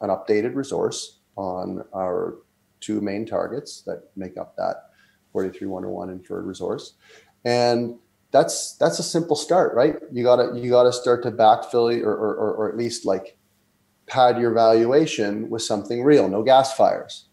an 0.00 0.10
updated 0.10 0.54
resource 0.54 1.18
on 1.34 1.84
our 1.92 2.36
two 2.80 3.00
main 3.00 3.26
targets 3.26 3.82
that 3.82 4.10
make 4.14 4.36
up 4.36 4.54
that 4.56 4.90
43101 5.32 6.10
inferred 6.10 6.46
resource. 6.46 6.94
And 7.44 7.98
that's 8.36 8.76
that's 8.76 8.98
a 8.98 9.02
simple 9.02 9.34
start, 9.34 9.74
right? 9.74 9.96
You 10.12 10.22
gotta 10.22 10.58
you 10.58 10.70
gotta 10.70 10.92
start 10.92 11.22
to 11.22 11.32
backfill 11.32 12.02
or, 12.02 12.12
or, 12.12 12.54
or 12.54 12.68
at 12.68 12.76
least 12.76 13.06
like 13.06 13.38
pad 14.06 14.38
your 14.38 14.52
valuation 14.52 15.48
with 15.48 15.62
something 15.62 16.04
real, 16.04 16.28
no 16.28 16.42
gas 16.42 16.76
fires. 16.76 17.28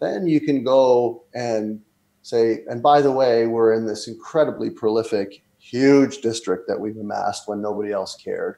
Then 0.00 0.26
you 0.26 0.40
can 0.40 0.62
go 0.62 1.24
and 1.34 1.80
say, 2.22 2.64
and 2.68 2.82
by 2.82 3.00
the 3.00 3.10
way, 3.10 3.46
we're 3.46 3.72
in 3.72 3.86
this 3.86 4.06
incredibly 4.06 4.68
prolific, 4.68 5.42
huge 5.58 6.18
district 6.18 6.68
that 6.68 6.78
we've 6.78 6.98
amassed 6.98 7.48
when 7.48 7.62
nobody 7.62 7.92
else 7.92 8.16
cared. 8.16 8.56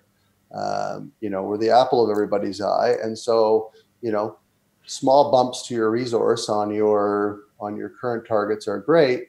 Um, 0.52 1.12
you 1.20 1.30
know, 1.30 1.42
we're 1.42 1.58
the 1.58 1.70
apple 1.70 2.04
of 2.04 2.10
everybody's 2.10 2.60
eye, 2.60 2.96
and 3.00 3.16
so 3.16 3.70
you 4.02 4.10
know, 4.10 4.38
small 4.86 5.30
bumps 5.30 5.68
to 5.68 5.74
your 5.74 5.90
resource 5.90 6.48
on 6.48 6.74
your 6.74 7.42
on 7.60 7.76
your 7.76 7.90
current 7.90 8.26
targets 8.26 8.66
are 8.66 8.78
great. 8.78 9.28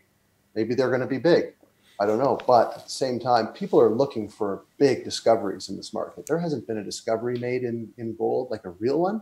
Maybe 0.56 0.74
they're 0.74 0.90
going 0.90 1.02
to 1.02 1.08
be 1.08 1.20
big 1.20 1.54
I 2.00 2.06
don't 2.06 2.20
know. 2.20 2.40
But 2.48 2.78
at 2.78 2.84
the 2.86 2.90
same 2.90 3.20
time, 3.20 3.48
people 3.48 3.80
are 3.82 3.90
looking 3.90 4.30
for 4.30 4.64
big 4.78 5.04
discoveries 5.04 5.70
in 5.70 5.78
this 5.78 5.94
market. 5.94 6.26
There 6.26 6.40
hasn't 6.40 6.66
been 6.68 6.78
a 6.78 6.84
discovery 6.84 7.38
made 7.38 7.64
in, 7.64 7.90
in 7.98 8.16
gold, 8.16 8.50
like 8.50 8.66
a 8.66 8.72
real 8.72 9.00
one. 9.00 9.22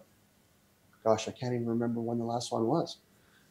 Gosh, 1.04 1.28
I 1.28 1.32
can't 1.32 1.54
even 1.54 1.68
remember 1.68 2.02
when 2.02 2.18
the 2.18 2.26
last 2.26 2.52
one 2.52 2.68
was. 2.68 2.98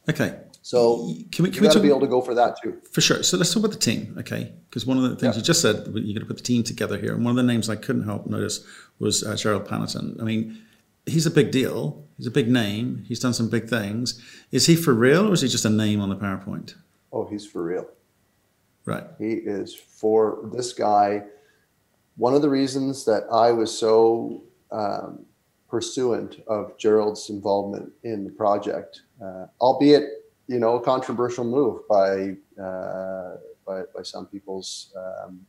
Okay. 0.09 0.39
So 0.63 1.13
can 1.33 1.45
we, 1.45 1.51
can 1.51 1.63
we 1.63 1.69
talk, 1.69 1.83
be 1.83 1.89
able 1.89 2.01
to 2.01 2.07
go 2.07 2.21
for 2.21 2.35
that 2.35 2.59
too? 2.63 2.81
For 2.93 3.01
sure. 3.01 3.23
So 3.25 3.37
let's 3.37 3.53
talk 3.53 3.65
about 3.65 3.73
the 3.73 3.79
team, 3.79 4.15
okay? 4.19 4.53
Because 4.69 4.87
one 4.87 4.97
of 4.99 5.03
the 5.03 5.17
things 5.17 5.35
yeah. 5.35 5.41
you 5.41 5.45
just 5.45 5.61
said, 5.61 5.87
you're 5.87 5.93
going 5.93 6.21
to 6.21 6.27
put 6.27 6.37
the 6.37 6.45
team 6.45 6.63
together 6.63 6.97
here. 6.97 7.15
And 7.15 7.25
one 7.25 7.33
of 7.33 7.37
the 7.37 7.51
names 7.53 7.69
I 7.69 7.77
couldn't 7.77 8.05
help 8.05 8.27
notice 8.27 8.65
was 9.01 9.25
uh, 9.25 9.35
Gerald 9.35 9.67
Panneton. 9.67 10.21
I 10.21 10.25
mean, 10.25 10.63
he's 11.07 11.27
a 11.27 11.31
big 11.31 11.51
deal. 11.51 12.05
He's 12.17 12.27
a 12.27 12.31
big 12.31 12.49
name. 12.49 13.05
He's 13.09 13.19
done 13.19 13.35
some 13.35 13.49
big 13.49 13.69
things. 13.69 14.23
Is 14.53 14.67
he 14.67 14.77
for 14.77 14.95
real 14.95 15.29
or 15.29 15.33
is 15.33 15.41
he 15.41 15.49
just 15.49 15.65
a 15.65 15.71
name 15.71 16.01
on 16.01 16.09
the 16.09 16.17
PowerPoint? 16.17 16.75
Oh, 17.13 17.27
he's 17.27 17.45
for 17.45 17.63
real. 17.63 17.89
Right. 18.87 19.05
He 19.19 19.33
is 19.33 19.75
for 19.75 20.49
this 20.55 20.73
guy. 20.73 21.25
One 22.17 22.35
of 22.35 22.41
the 22.41 22.49
reasons 22.49 23.05
that 23.05 23.25
I 23.31 23.53
was 23.53 23.77
so 23.77 24.45
um, 24.71 25.27
pursuant 25.69 26.41
of 26.47 26.79
Gerald's 26.79 27.29
involvement 27.29 27.93
in 28.05 28.25
the 28.25 28.31
project, 28.31 29.03
uh, 29.23 29.47
albeit 29.61 30.05
you 30.47 30.61
know 30.61 30.77
a 30.77 30.81
controversial 30.81 31.45
move 31.45 31.87
by 31.89 32.37
uh, 32.63 33.37
by, 33.67 33.83
by 33.95 34.03
some 34.03 34.27
people's 34.27 34.95
um, 34.97 35.45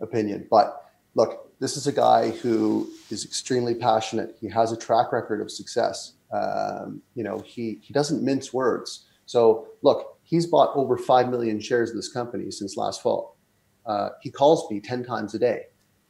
opinion, 0.00 0.46
but 0.48 0.92
look, 1.16 1.58
this 1.58 1.76
is 1.76 1.86
a 1.88 1.92
guy 1.92 2.30
who 2.30 2.88
is 3.10 3.24
extremely 3.24 3.74
passionate. 3.74 4.36
He 4.40 4.48
has 4.48 4.70
a 4.70 4.76
track 4.76 5.12
record 5.12 5.40
of 5.40 5.50
success. 5.50 6.14
Um, 6.32 7.02
you 7.14 7.24
know, 7.24 7.40
he 7.40 7.78
he 7.82 7.92
doesn't 7.92 8.22
mince 8.22 8.52
words. 8.52 9.06
So 9.26 9.68
look, 9.82 10.13
he's 10.24 10.46
bought 10.46 10.74
over 10.74 10.96
5 10.96 11.28
million 11.28 11.60
shares 11.60 11.90
of 11.90 11.96
this 11.96 12.12
company 12.12 12.50
since 12.50 12.76
last 12.76 13.02
fall. 13.02 13.36
Uh, 13.86 14.08
he 14.22 14.30
calls 14.30 14.68
me 14.70 14.80
10 14.80 15.04
times 15.04 15.34
a 15.34 15.38
day. 15.38 15.66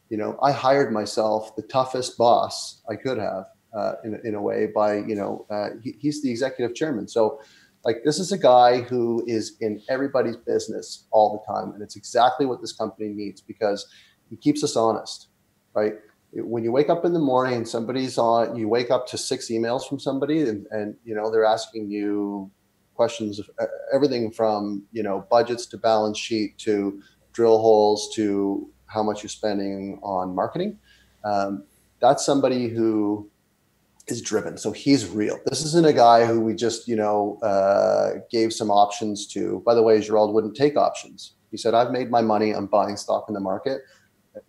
You 0.09 0.17
know, 0.17 0.39
I 0.43 0.53
hired 0.53 0.93
myself 0.93 1.57
the 1.57 1.63
toughest 1.63 2.17
boss 2.17 2.83
I 2.89 2.95
could 2.95 3.19
have 3.19 3.47
uh, 3.77 3.95
in, 4.05 4.21
in 4.25 4.35
a 4.35 4.41
way 4.41 4.69
by, 4.73 4.99
you 4.99 5.17
know, 5.17 5.45
uh, 5.51 5.71
he, 5.83 5.97
he's 5.99 6.23
the 6.23 6.31
executive 6.31 6.75
chairman. 6.75 7.09
So, 7.09 7.41
like, 7.85 8.03
this 8.05 8.19
is 8.19 8.33
a 8.33 8.39
guy 8.39 8.81
who 8.81 9.25
is 9.27 9.57
in 9.61 9.83
everybody's 9.91 10.37
business 10.37 11.07
all 11.11 11.33
the 11.33 11.53
time. 11.53 11.75
And 11.75 11.83
it's 11.83 11.97
exactly 11.97 12.47
what 12.47 12.61
this 12.61 12.73
company 12.73 13.09
needs 13.09 13.41
because 13.41 13.87
he 14.31 14.37
keeps 14.37 14.63
us 14.65 14.77
honest, 14.77 15.29
right? 15.75 15.95
when 16.37 16.65
you 16.65 16.73
wake 16.73 16.91
up 16.91 17.05
in 17.05 17.13
the 17.13 17.19
morning 17.21 17.65
somebody's 17.65 18.19
on 18.19 18.57
you 18.57 18.69
wake 18.69 18.91
up 18.91 19.07
to 19.07 19.17
six 19.17 19.51
emails 19.51 19.89
from 19.89 20.01
somebody 20.01 20.43
and, 20.43 20.67
and 20.73 20.97
you 21.05 21.15
know 21.15 21.31
they're 21.31 21.45
asking 21.45 21.89
you 21.89 22.51
questions 22.95 23.39
of 23.39 23.51
uh, 23.61 23.67
everything 23.93 24.31
from 24.31 24.85
you 24.93 25.03
know 25.03 25.27
budgets 25.31 25.67
to 25.67 25.79
balance 25.79 26.19
sheet 26.19 26.57
to 26.59 27.01
drill 27.33 27.59
holes 27.59 28.15
to 28.15 28.71
how 28.87 29.03
much 29.03 29.23
you're 29.23 29.29
spending 29.29 29.99
on 30.03 30.35
marketing. 30.35 30.79
Um, 31.25 31.65
that's 32.01 32.25
somebody 32.25 32.69
who 32.69 33.29
is 34.07 34.21
driven. 34.21 34.59
So 34.59 34.71
he's 34.71 35.09
real. 35.09 35.39
This 35.47 35.65
isn't 35.65 35.87
a 35.87 35.93
guy 35.93 36.27
who 36.27 36.41
we 36.41 36.55
just 36.55 36.89
you 36.89 36.97
know 36.97 37.39
uh, 37.43 38.21
gave 38.31 38.53
some 38.53 38.71
options 38.71 39.27
to. 39.29 39.63
By 39.67 39.75
the 39.75 39.83
way, 39.83 40.01
Gerald 40.01 40.35
wouldn't 40.35 40.57
take 40.57 40.77
options. 40.77 41.35
He 41.51 41.57
said, 41.57 41.75
"I've 41.75 41.91
made 41.91 42.11
my 42.11 42.23
money. 42.23 42.53
I'm 42.53 42.67
buying 42.67 42.97
stock 42.97 43.27
in 43.29 43.35
the 43.35 43.41
market. 43.41 43.83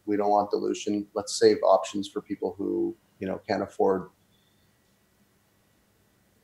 We 0.06 0.18
don't 0.18 0.30
want 0.30 0.50
dilution. 0.50 1.06
Let's 1.14 1.38
save 1.38 1.58
options 1.64 2.08
for 2.08 2.22
people 2.22 2.56
who 2.58 2.96
you 3.20 3.28
know 3.28 3.42
can't 3.48 3.64
afford." 3.64 4.10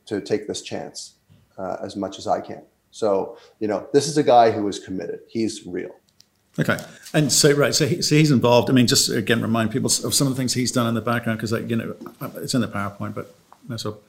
to 0.04 0.20
take 0.20 0.46
this 0.48 0.62
chance 0.62 1.14
uh, 1.58 1.76
as 1.82 1.96
much 1.96 2.18
as 2.18 2.26
I 2.26 2.40
can. 2.40 2.62
So, 2.90 3.38
you 3.58 3.68
know, 3.68 3.88
this 3.92 4.06
is 4.06 4.18
a 4.18 4.22
guy 4.22 4.50
who 4.50 4.68
is 4.68 4.78
committed. 4.78 5.20
He's 5.28 5.66
real. 5.66 5.90
Okay, 6.58 6.78
and 7.14 7.32
so 7.32 7.52
right, 7.54 7.74
so, 7.74 7.86
he, 7.86 8.02
so 8.02 8.14
he's 8.14 8.30
involved. 8.30 8.68
I 8.68 8.74
mean, 8.74 8.86
just 8.86 9.08
again, 9.08 9.40
remind 9.40 9.70
people 9.70 9.86
of 9.86 10.12
some 10.12 10.26
of 10.26 10.34
the 10.34 10.36
things 10.36 10.52
he's 10.52 10.70
done 10.70 10.86
in 10.86 10.92
the 10.92 11.00
background 11.00 11.38
because, 11.38 11.50
like, 11.50 11.70
you 11.70 11.76
know, 11.76 11.96
it's 12.36 12.52
in 12.52 12.60
the 12.60 12.68
PowerPoint, 12.68 13.14
but 13.14 13.34
so 13.80 14.00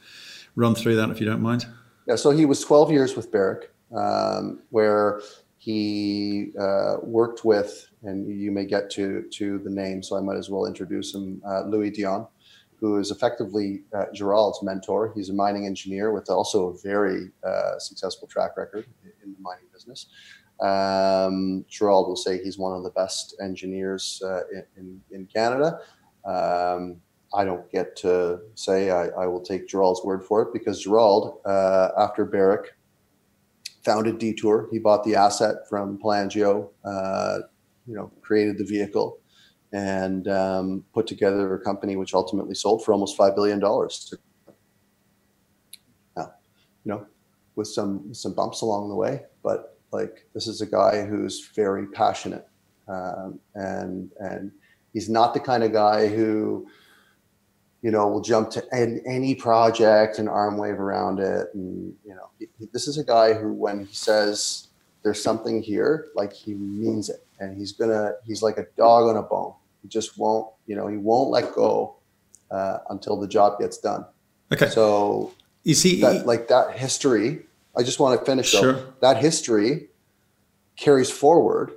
run 0.58 0.76
through 0.76 0.98
that 0.98 1.10
if 1.10 1.22
you 1.22 1.26
don't 1.26 1.42
mind. 1.42 1.66
Yeah, 2.06 2.16
so 2.16 2.32
he 2.32 2.46
was 2.46 2.60
12 2.60 2.92
years 2.92 3.16
with 3.16 3.32
Barrick, 3.32 3.72
um, 3.96 4.62
where 4.72 5.22
he 5.58 6.52
uh, 6.60 6.98
worked 7.02 7.46
with, 7.46 7.88
and 8.02 8.28
you 8.28 8.52
may 8.52 8.66
get 8.66 8.90
to 8.92 9.24
to 9.32 9.60
the 9.60 9.70
name, 9.70 10.04
so 10.04 10.18
I 10.18 10.20
might 10.20 10.36
as 10.36 10.50
well 10.50 10.66
introduce 10.66 11.16
him, 11.16 11.42
uh, 11.48 11.62
Louis 11.62 11.92
Dionne 11.92 12.28
who 12.84 12.98
is 12.98 13.12
effectively 13.12 13.82
uh, 13.98 14.08
Gerald's 14.14 14.62
mentor. 14.62 15.14
He's 15.16 15.30
a 15.30 15.34
mining 15.34 15.66
engineer 15.66 16.12
with 16.12 16.30
also 16.30 16.68
a 16.68 16.78
very 16.84 17.32
uh, 17.42 17.80
successful 17.80 18.28
track 18.28 18.58
record 18.58 18.88
in 19.24 19.32
the 19.32 19.40
mining 19.40 19.68
business. 19.72 20.08
Um, 20.60 21.64
Gerald 21.70 22.10
will 22.10 22.18
say 22.18 22.44
he's 22.44 22.58
one 22.58 22.76
of 22.76 22.84
the 22.84 22.90
best 22.90 23.38
engineers 23.42 24.22
uh, 24.26 24.42
in, 24.76 25.00
in 25.12 25.26
Canada. 25.28 25.80
Um, 26.26 26.98
I 27.34 27.46
don't 27.46 27.72
get 27.72 27.96
to 27.98 28.42
say 28.56 28.92
I, 28.92 29.06
I, 29.08 29.28
will 29.28 29.42
take 29.42 29.70
Gerald's 29.70 30.04
word 30.04 30.26
for 30.26 30.42
it 30.42 30.50
because 30.52 30.84
Gerald, 30.84 31.40
uh, 31.46 31.92
after 31.98 32.26
Barrick, 32.26 32.74
founded 33.86 34.18
Detour. 34.18 34.68
He 34.74 34.80
bought 34.80 35.06
the 35.06 35.16
asset 35.16 35.56
from 35.70 36.00
Pelangio, 36.00 36.70
uh, 36.84 37.40
you 37.88 37.96
know, 37.96 38.12
created 38.22 38.58
the 38.58 38.66
vehicle, 38.66 39.20
and 39.74 40.28
um, 40.28 40.86
put 40.94 41.08
together 41.08 41.54
a 41.54 41.60
company 41.60 41.96
which 41.96 42.14
ultimately 42.14 42.56
sold 42.56 42.86
for 42.86 42.94
almost 42.94 43.18
five 43.18 43.36
billion 43.36 43.60
dollars. 43.60 44.14
Now, 46.16 46.34
you 46.86 46.92
know, 46.92 47.06
with 47.56 47.68
some 47.68 48.14
some 48.14 48.34
bumps 48.34 48.62
along 48.62 48.90
the 48.90 48.96
way, 48.96 49.24
but 49.44 49.78
like 49.92 50.26
this 50.34 50.48
is 50.48 50.62
a 50.62 50.66
guy 50.68 51.06
who's 51.06 51.50
very 51.56 51.88
passionate, 51.88 52.48
um, 52.88 53.40
and 53.56 54.12
and 54.20 54.52
he's 54.94 55.10
not 55.10 55.34
the 55.34 55.40
kind 55.40 55.64
of 55.64 55.74
guy 55.74 56.08
who 56.08 56.68
you 57.84 57.92
know, 57.92 58.08
will 58.08 58.22
jump 58.22 58.50
to 58.50 58.64
any 58.74 59.36
project 59.36 60.18
and 60.18 60.30
arm 60.30 60.58
wave 60.58 60.80
around 60.80 61.20
it. 61.20 61.48
And, 61.54 61.94
you 62.06 62.16
know, 62.16 62.30
this 62.72 62.88
is 62.88 62.98
a 62.98 63.04
guy 63.04 63.34
who, 63.34 63.52
when 63.52 63.86
he 63.86 63.94
says 63.94 64.70
there's 65.04 65.22
something 65.22 65.62
here, 65.62 66.08
like 66.16 66.32
he 66.32 66.54
means 66.54 67.10
it. 67.10 67.28
And 67.42 67.58
he's 67.58 67.74
gonna, 67.74 68.14
he's 68.26 68.42
like 68.42 68.58
a 68.58 68.66
dog 68.78 69.10
on 69.10 69.18
a 69.18 69.22
bone. 69.22 69.54
He 69.84 69.90
just 69.90 70.18
won't, 70.18 70.48
you 70.66 70.76
know, 70.76 70.88
he 70.88 70.98
won't 70.98 71.30
let 71.30 71.54
go 71.54 71.98
uh, 72.50 72.80
until 72.90 73.20
the 73.20 73.28
job 73.28 73.60
gets 73.60 73.78
done. 73.78 74.06
Okay. 74.52 74.70
So 74.70 75.34
you 75.64 75.76
see, 75.76 76.02
that, 76.02 76.26
like 76.26 76.48
that 76.48 76.78
history, 76.78 77.46
I 77.78 77.84
just 77.84 78.00
want 78.00 78.20
to 78.20 78.26
finish 78.26 78.50
sure. 78.50 78.74
Though, 78.74 78.94
that 79.02 79.18
history 79.18 79.90
carries 80.78 81.12
forward 81.12 81.74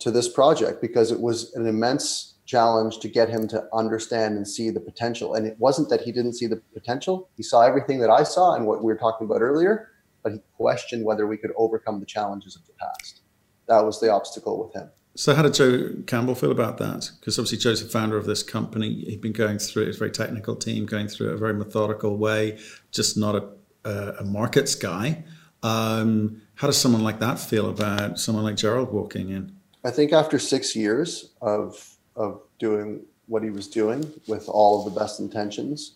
to 0.00 0.10
this 0.10 0.28
project 0.28 0.80
because 0.80 1.12
it 1.12 1.20
was 1.20 1.54
an 1.54 1.66
immense 1.66 2.34
challenge 2.44 3.00
to 3.00 3.08
get 3.08 3.28
him 3.28 3.48
to 3.48 3.64
understand 3.72 4.36
and 4.36 4.46
see 4.46 4.70
the 4.70 4.80
potential. 4.80 5.34
And 5.34 5.46
it 5.46 5.56
wasn't 5.58 5.90
that 5.90 6.02
he 6.02 6.12
didn't 6.12 6.34
see 6.34 6.46
the 6.46 6.62
potential. 6.74 7.28
He 7.36 7.42
saw 7.42 7.62
everything 7.62 7.98
that 8.00 8.10
I 8.10 8.22
saw 8.22 8.54
and 8.54 8.66
what 8.66 8.78
we 8.78 8.92
were 8.92 8.98
talking 8.98 9.26
about 9.26 9.42
earlier, 9.42 9.88
but 10.22 10.32
he 10.32 10.38
questioned 10.56 11.04
whether 11.04 11.26
we 11.26 11.36
could 11.36 11.52
overcome 11.56 12.00
the 12.00 12.06
challenges 12.06 12.56
of 12.56 12.64
the 12.66 12.72
past. 12.74 13.20
That 13.68 13.84
was 13.84 14.00
the 14.00 14.10
obstacle 14.10 14.64
with 14.64 14.74
him. 14.74 14.90
So, 15.16 15.34
how 15.34 15.40
did 15.40 15.54
Joe 15.54 15.94
Campbell 16.06 16.34
feel 16.34 16.50
about 16.50 16.76
that? 16.76 17.10
Because 17.18 17.38
obviously, 17.38 17.56
Joe's 17.56 17.82
the 17.82 17.88
founder 17.88 18.18
of 18.18 18.26
this 18.26 18.42
company. 18.42 18.92
He'd 19.06 19.22
been 19.22 19.32
going 19.32 19.58
through 19.58 19.84
it, 19.84 19.94
a 19.94 19.98
very 19.98 20.10
technical 20.10 20.54
team, 20.54 20.84
going 20.84 21.08
through 21.08 21.30
it 21.30 21.34
a 21.34 21.38
very 21.38 21.54
methodical 21.54 22.18
way, 22.18 22.58
just 22.92 23.16
not 23.16 23.34
a, 23.34 23.48
a, 23.88 24.16
a 24.20 24.24
markets 24.24 24.74
guy. 24.74 25.24
Um, 25.62 26.42
how 26.56 26.66
does 26.66 26.76
someone 26.76 27.02
like 27.02 27.18
that 27.20 27.38
feel 27.38 27.70
about 27.70 28.20
someone 28.20 28.44
like 28.44 28.56
Gerald 28.56 28.92
walking 28.92 29.30
in? 29.30 29.56
I 29.82 29.90
think 29.90 30.12
after 30.12 30.38
six 30.38 30.76
years 30.76 31.30
of 31.40 31.96
of 32.14 32.42
doing 32.58 33.00
what 33.26 33.42
he 33.42 33.48
was 33.48 33.68
doing 33.68 34.12
with 34.28 34.50
all 34.50 34.78
of 34.78 34.92
the 34.92 35.00
best 35.00 35.18
intentions, 35.18 35.92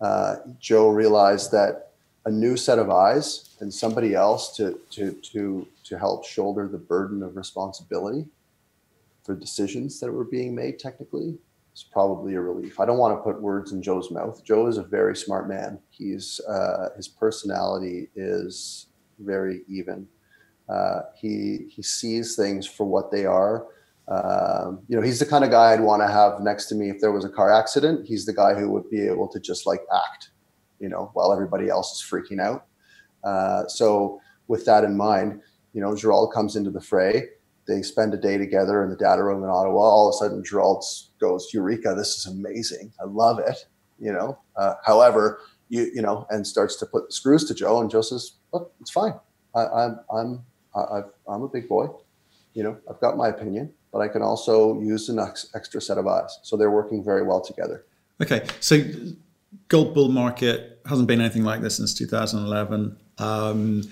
uh, 0.00 0.36
Joe 0.60 0.90
realized 0.90 1.50
that 1.50 1.90
a 2.24 2.30
new 2.30 2.56
set 2.56 2.78
of 2.78 2.88
eyes 2.88 3.56
and 3.58 3.74
somebody 3.74 4.14
else 4.14 4.56
to 4.58 4.78
to 4.92 5.10
to 5.32 5.66
to 5.82 5.98
help 5.98 6.24
shoulder 6.24 6.68
the 6.68 6.78
burden 6.78 7.20
of 7.20 7.36
responsibility 7.36 8.26
for 9.24 9.34
decisions 9.34 9.98
that 10.00 10.12
were 10.12 10.24
being 10.24 10.54
made 10.54 10.78
technically 10.78 11.38
is 11.74 11.82
probably 11.82 12.34
a 12.34 12.40
relief. 12.40 12.78
I 12.78 12.86
don't 12.86 12.98
want 12.98 13.18
to 13.18 13.22
put 13.22 13.42
words 13.42 13.72
in 13.72 13.82
Joe's 13.82 14.10
mouth. 14.10 14.44
Joe 14.44 14.66
is 14.66 14.78
a 14.78 14.82
very 14.84 15.16
smart 15.16 15.48
man. 15.48 15.80
He's 15.90 16.40
uh, 16.48 16.90
his 16.96 17.08
personality 17.08 18.08
is 18.14 18.86
very 19.18 19.62
even. 19.68 20.06
Uh, 20.68 21.00
he 21.16 21.66
he 21.68 21.82
sees 21.82 22.36
things 22.36 22.66
for 22.66 22.84
what 22.84 23.10
they 23.10 23.26
are 23.26 23.66
um, 24.08 24.80
you 24.88 24.96
know, 24.96 25.02
he's 25.02 25.18
the 25.18 25.26
kind 25.26 25.44
of 25.44 25.50
guy 25.50 25.72
I'd 25.72 25.80
want 25.80 26.02
to 26.02 26.08
have 26.08 26.40
next 26.40 26.66
to 26.66 26.74
me 26.74 26.90
if 26.90 27.00
there 27.00 27.12
was 27.12 27.24
a 27.24 27.28
car 27.28 27.52
accident. 27.52 28.06
He's 28.06 28.26
the 28.26 28.34
guy 28.34 28.54
who 28.54 28.70
would 28.70 28.90
be 28.90 29.06
able 29.06 29.28
to 29.28 29.40
just 29.40 29.66
like 29.66 29.80
act, 29.94 30.30
you 30.78 30.88
know, 30.88 31.10
while 31.14 31.32
everybody 31.32 31.68
else 31.68 31.92
is 31.92 32.02
freaking 32.02 32.40
out. 32.40 32.66
Uh, 33.22 33.66
so, 33.66 34.20
with 34.46 34.66
that 34.66 34.84
in 34.84 34.94
mind, 34.94 35.40
you 35.72 35.80
know, 35.80 35.96
Gerald 35.96 36.34
comes 36.34 36.54
into 36.54 36.70
the 36.70 36.80
fray. 36.80 37.28
They 37.66 37.82
spend 37.82 38.14
a 38.14 38.16
day 38.16 38.36
together 38.36 38.82
in 38.82 38.90
the 38.90 38.96
data 38.96 39.22
room 39.22 39.42
in 39.42 39.48
Ottawa. 39.48 39.80
All 39.80 40.08
of 40.08 40.14
a 40.14 40.16
sudden, 40.18 40.44
Gerald 40.44 40.84
goes, 41.20 41.48
"Eureka! 41.52 41.94
This 41.96 42.16
is 42.18 42.26
amazing. 42.26 42.92
I 43.00 43.04
love 43.04 43.38
it." 43.38 43.66
You 43.98 44.12
know. 44.12 44.38
Uh, 44.56 44.74
however, 44.84 45.40
you 45.68 45.90
you 45.94 46.02
know, 46.02 46.26
and 46.30 46.46
starts 46.46 46.76
to 46.76 46.86
put 46.86 47.12
screws 47.12 47.44
to 47.46 47.54
Joe, 47.54 47.80
and 47.80 47.90
Joe 47.90 48.02
says, 48.02 48.32
"Look, 48.52 48.72
it's 48.80 48.90
fine. 48.90 49.14
I, 49.54 49.66
I'm 49.66 50.00
I'm 50.14 50.44
I, 50.74 51.00
I'm 51.28 51.42
a 51.42 51.48
big 51.48 51.68
boy. 51.68 51.86
You 52.54 52.64
know, 52.64 52.76
I've 52.88 53.00
got 53.00 53.16
my 53.16 53.28
opinion." 53.28 53.72
but 53.94 54.00
I 54.00 54.08
can 54.08 54.22
also 54.22 54.80
use 54.80 55.08
an 55.08 55.20
ex- 55.20 55.46
extra 55.54 55.80
set 55.80 55.98
of 55.98 56.06
eyes. 56.08 56.40
So 56.42 56.56
they're 56.56 56.72
working 56.72 57.04
very 57.04 57.22
well 57.22 57.40
together. 57.40 57.84
Okay, 58.20 58.44
so 58.58 58.82
gold 59.68 59.94
bull 59.94 60.08
market 60.08 60.80
hasn't 60.84 61.06
been 61.06 61.20
anything 61.20 61.44
like 61.44 61.60
this 61.60 61.76
since 61.76 61.94
2011. 61.94 62.96
Um, 63.18 63.82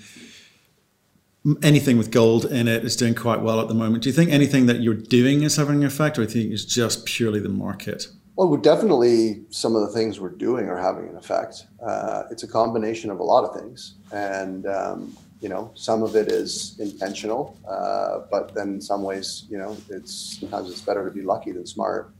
anything 1.61 1.97
with 1.97 2.11
gold 2.11 2.45
in 2.45 2.67
it 2.67 2.85
is 2.85 2.95
doing 2.95 3.15
quite 3.15 3.41
well 3.41 3.59
at 3.59 3.67
the 3.67 3.73
moment. 3.73 4.03
Do 4.03 4.09
you 4.09 4.13
think 4.13 4.31
anything 4.31 4.65
that 4.67 4.81
you're 4.81 4.93
doing 4.93 5.43
is 5.43 5.55
having 5.55 5.77
an 5.77 5.85
effect, 5.85 6.17
or 6.17 6.25
do 6.25 6.37
you 6.37 6.43
think 6.43 6.53
it's 6.53 6.65
just 6.65 7.05
purely 7.05 7.39
the 7.39 7.49
market? 7.49 8.07
Well, 8.35 8.55
definitely 8.57 9.43
some 9.49 9.75
of 9.75 9.81
the 9.81 9.89
things 9.89 10.19
we're 10.19 10.29
doing 10.29 10.67
are 10.67 10.77
having 10.77 11.07
an 11.07 11.15
effect. 11.15 11.67
Uh, 11.85 12.23
it's 12.31 12.43
a 12.43 12.47
combination 12.47 13.11
of 13.11 13.19
a 13.19 13.23
lot 13.23 13.43
of 13.43 13.55
things, 13.59 13.95
and 14.11 14.65
um, 14.65 15.15
you 15.39 15.49
know, 15.49 15.71
some 15.75 16.01
of 16.01 16.15
it 16.15 16.29
is 16.29 16.79
intentional, 16.79 17.57
uh, 17.69 18.21
but 18.31 18.55
then 18.55 18.75
in 18.75 18.81
some 18.81 19.03
ways, 19.03 19.45
you 19.49 19.57
know, 19.57 19.77
it's 19.89 20.39
sometimes 20.39 20.69
it's 20.71 20.81
better 20.81 21.03
to 21.05 21.11
be 21.11 21.21
lucky 21.21 21.51
than 21.51 21.65
smart. 21.65 22.13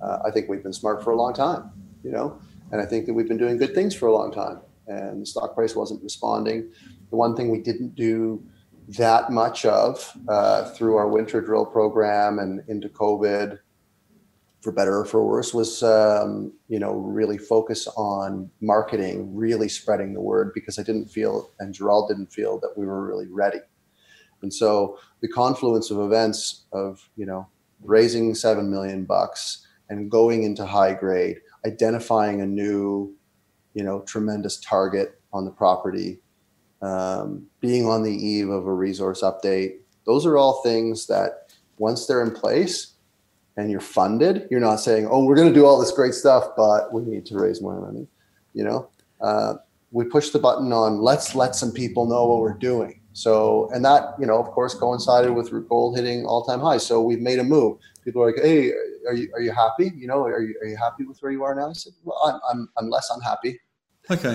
Uh, 0.00 0.18
I 0.24 0.30
think 0.30 0.48
we've 0.48 0.62
been 0.62 0.74
smart 0.74 1.02
for 1.02 1.10
a 1.10 1.16
long 1.16 1.32
time, 1.32 1.70
you 2.04 2.12
know, 2.12 2.38
and 2.70 2.80
I 2.80 2.84
think 2.84 3.06
that 3.06 3.14
we've 3.14 3.26
been 3.26 3.38
doing 3.38 3.56
good 3.56 3.74
things 3.74 3.94
for 3.94 4.06
a 4.06 4.12
long 4.12 4.30
time, 4.30 4.60
and 4.86 5.22
the 5.22 5.26
stock 5.26 5.54
price 5.54 5.74
wasn't 5.74 6.02
responding. 6.02 6.70
The 7.10 7.16
one 7.16 7.34
thing 7.34 7.50
we 7.50 7.60
didn't 7.60 7.94
do 7.94 8.44
that 8.88 9.30
much 9.30 9.64
of 9.64 10.16
uh, 10.28 10.70
through 10.70 10.96
our 10.96 11.08
winter 11.08 11.40
drill 11.40 11.66
program 11.66 12.38
and 12.38 12.62
into 12.68 12.88
COVID 12.88 13.58
for 14.62 14.72
better 14.72 14.98
or 14.98 15.04
for 15.04 15.24
worse, 15.24 15.54
was 15.54 15.82
um, 15.82 16.52
you 16.68 16.78
know 16.78 16.94
really 16.94 17.38
focus 17.38 17.86
on 17.96 18.50
marketing, 18.60 19.34
really 19.34 19.68
spreading 19.68 20.14
the 20.14 20.20
word 20.20 20.52
because 20.54 20.78
I 20.78 20.82
didn't 20.82 21.06
feel 21.06 21.50
and 21.58 21.74
Gerald 21.74 22.08
didn't 22.08 22.32
feel 22.32 22.58
that 22.60 22.74
we 22.76 22.86
were 22.86 23.06
really 23.06 23.28
ready. 23.28 23.60
And 24.42 24.52
so 24.52 24.98
the 25.20 25.28
confluence 25.28 25.90
of 25.90 25.98
events 25.98 26.66
of 26.72 27.08
you 27.16 27.26
know 27.26 27.48
raising 27.82 28.34
seven 28.34 28.70
million 28.70 29.04
bucks 29.04 29.66
and 29.88 30.10
going 30.10 30.42
into 30.42 30.66
high 30.66 30.94
grade, 30.94 31.38
identifying 31.64 32.40
a 32.40 32.46
new 32.46 33.14
you 33.74 33.84
know 33.84 34.00
tremendous 34.02 34.58
target 34.58 35.20
on 35.32 35.44
the 35.44 35.50
property, 35.50 36.20
um, 36.82 37.46
being 37.60 37.86
on 37.86 38.02
the 38.02 38.12
eve 38.12 38.48
of 38.48 38.66
a 38.66 38.72
resource 38.72 39.22
update. 39.22 39.78
Those 40.04 40.26
are 40.26 40.36
all 40.36 40.62
things 40.62 41.06
that 41.06 41.52
once 41.78 42.06
they're 42.06 42.22
in 42.22 42.30
place, 42.30 42.94
and 43.56 43.70
you're 43.70 43.80
funded, 43.80 44.46
you're 44.50 44.60
not 44.60 44.76
saying, 44.76 45.08
"Oh, 45.10 45.24
we're 45.24 45.34
going 45.34 45.48
to 45.48 45.54
do 45.54 45.64
all 45.64 45.78
this 45.78 45.90
great 45.90 46.14
stuff, 46.14 46.48
but 46.56 46.92
we 46.92 47.02
need 47.02 47.26
to 47.26 47.38
raise 47.38 47.60
more 47.62 47.80
money." 47.80 48.06
You 48.52 48.64
know, 48.64 48.88
uh, 49.20 49.54
we 49.90 50.04
push 50.04 50.30
the 50.30 50.38
button 50.38 50.72
on 50.72 50.98
let's 50.98 51.34
let 51.34 51.54
some 51.54 51.72
people 51.72 52.06
know 52.06 52.26
what 52.26 52.40
we're 52.40 52.54
doing. 52.58 53.00
So, 53.12 53.70
and 53.72 53.82
that 53.84 54.14
you 54.18 54.26
know, 54.26 54.38
of 54.38 54.46
course, 54.50 54.74
coincided 54.74 55.32
with 55.32 55.50
gold 55.68 55.96
hitting 55.96 56.26
all-time 56.26 56.60
highs. 56.60 56.86
So 56.86 57.00
we've 57.00 57.20
made 57.20 57.38
a 57.38 57.44
move. 57.44 57.78
People 58.04 58.22
are 58.22 58.26
like, 58.26 58.42
"Hey, 58.42 58.72
are 59.08 59.14
you 59.14 59.30
are 59.34 59.40
you 59.40 59.52
happy? 59.52 59.90
You 59.96 60.06
know, 60.06 60.22
are 60.24 60.42
you 60.42 60.54
are 60.62 60.66
you 60.66 60.76
happy 60.76 61.04
with 61.04 61.18
where 61.20 61.32
you 61.32 61.42
are 61.42 61.54
now?" 61.54 61.70
I 61.70 61.72
said, 61.72 61.94
"Well, 62.04 62.18
I'm 62.26 62.40
I'm, 62.50 62.68
I'm 62.76 62.90
less 62.90 63.08
unhappy." 63.10 63.58
Okay. 64.08 64.34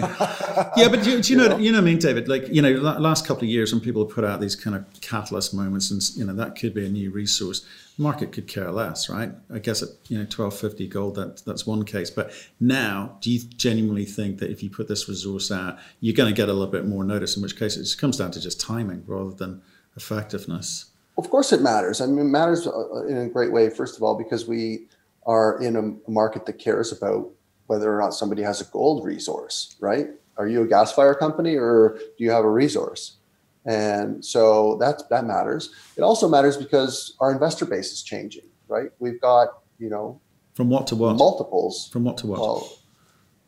Yeah, 0.75 0.89
but 0.89 1.01
do, 1.03 1.21
do 1.21 1.33
you, 1.33 1.39
you 1.39 1.47
know, 1.47 1.55
know, 1.55 1.57
you 1.57 1.71
know, 1.71 1.77
what 1.77 1.83
I 1.83 1.85
mean, 1.85 1.99
David, 1.99 2.27
like 2.27 2.47
you 2.49 2.61
know, 2.61 2.71
last 2.71 3.25
couple 3.25 3.43
of 3.43 3.49
years 3.49 3.71
when 3.71 3.81
people 3.81 4.05
put 4.05 4.25
out 4.25 4.41
these 4.41 4.55
kind 4.55 4.75
of 4.75 4.85
catalyst 4.99 5.53
moments, 5.53 5.91
and 5.91 6.01
you 6.17 6.25
know, 6.25 6.33
that 6.33 6.57
could 6.59 6.73
be 6.73 6.85
a 6.85 6.89
new 6.89 7.09
resource. 7.09 7.65
Market 7.97 8.31
could 8.31 8.47
care 8.47 8.71
less, 8.71 9.09
right? 9.09 9.31
I 9.53 9.59
guess 9.59 9.81
at 9.81 9.89
you 10.09 10.17
know 10.17 10.25
twelve 10.25 10.57
fifty 10.57 10.87
gold, 10.87 11.15
that 11.15 11.43
that's 11.45 11.65
one 11.65 11.85
case. 11.85 12.09
But 12.09 12.33
now, 12.59 13.17
do 13.21 13.31
you 13.31 13.39
genuinely 13.39 14.05
think 14.05 14.39
that 14.39 14.51
if 14.51 14.61
you 14.61 14.69
put 14.69 14.87
this 14.87 15.07
resource 15.07 15.51
out, 15.51 15.79
you're 16.01 16.15
going 16.15 16.33
to 16.33 16.35
get 16.35 16.49
a 16.49 16.53
little 16.53 16.71
bit 16.71 16.85
more 16.85 17.03
notice? 17.03 17.37
In 17.37 17.41
which 17.41 17.57
case, 17.57 17.77
it 17.77 17.83
just 17.83 17.99
comes 17.99 18.17
down 18.17 18.31
to 18.31 18.41
just 18.41 18.59
timing 18.59 19.03
rather 19.07 19.31
than 19.31 19.61
effectiveness. 19.95 20.91
Of 21.17 21.29
course, 21.29 21.53
it 21.53 21.61
matters. 21.61 22.01
I 22.01 22.07
mean, 22.07 22.19
it 22.19 22.23
matters 22.23 22.67
uh, 22.67 23.05
in 23.05 23.17
a 23.17 23.29
great 23.29 23.51
way. 23.51 23.69
First 23.69 23.95
of 23.95 24.03
all, 24.03 24.17
because 24.17 24.47
we 24.47 24.87
are 25.25 25.61
in 25.61 25.75
a 25.75 26.11
market 26.11 26.45
that 26.47 26.53
cares 26.53 26.91
about 26.91 27.29
whether 27.67 27.95
or 27.95 27.99
not 27.99 28.13
somebody 28.13 28.41
has 28.41 28.61
a 28.61 28.65
gold 28.65 29.05
resource, 29.05 29.75
right? 29.79 30.07
Are 30.37 30.47
you 30.47 30.63
a 30.63 30.67
gas 30.67 30.91
fire 30.91 31.13
company 31.13 31.55
or 31.55 31.97
do 32.17 32.23
you 32.23 32.31
have 32.31 32.43
a 32.43 32.49
resource? 32.49 33.17
And 33.65 34.23
so 34.25 34.77
that 34.77 35.03
that 35.09 35.25
matters. 35.25 35.69
It 35.95 36.01
also 36.01 36.27
matters 36.27 36.57
because 36.57 37.15
our 37.19 37.31
investor 37.31 37.65
base 37.65 37.91
is 37.91 38.01
changing, 38.01 38.49
right? 38.67 38.89
We've 38.99 39.21
got, 39.21 39.49
you 39.77 39.89
know, 39.89 40.19
from 40.55 40.69
what 40.69 40.87
to 40.87 40.95
what? 40.95 41.15
Multiples. 41.15 41.89
From 41.89 42.03
what 42.03 42.17
to 42.17 42.27
what? 42.27 42.39
Well, 42.39 42.77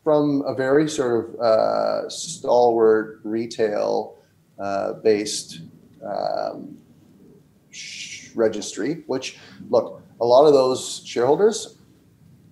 from 0.04 0.42
a 0.46 0.54
very 0.54 0.88
sort 0.88 1.30
of 1.34 1.40
uh, 1.40 2.08
stalwart 2.08 3.20
retail 3.24 4.18
uh, 4.58 4.94
based 4.94 5.62
um, 6.06 6.78
registry, 8.34 9.02
which 9.06 9.38
look, 9.70 10.02
a 10.20 10.24
lot 10.24 10.46
of 10.46 10.52
those 10.52 11.02
shareholders 11.04 11.78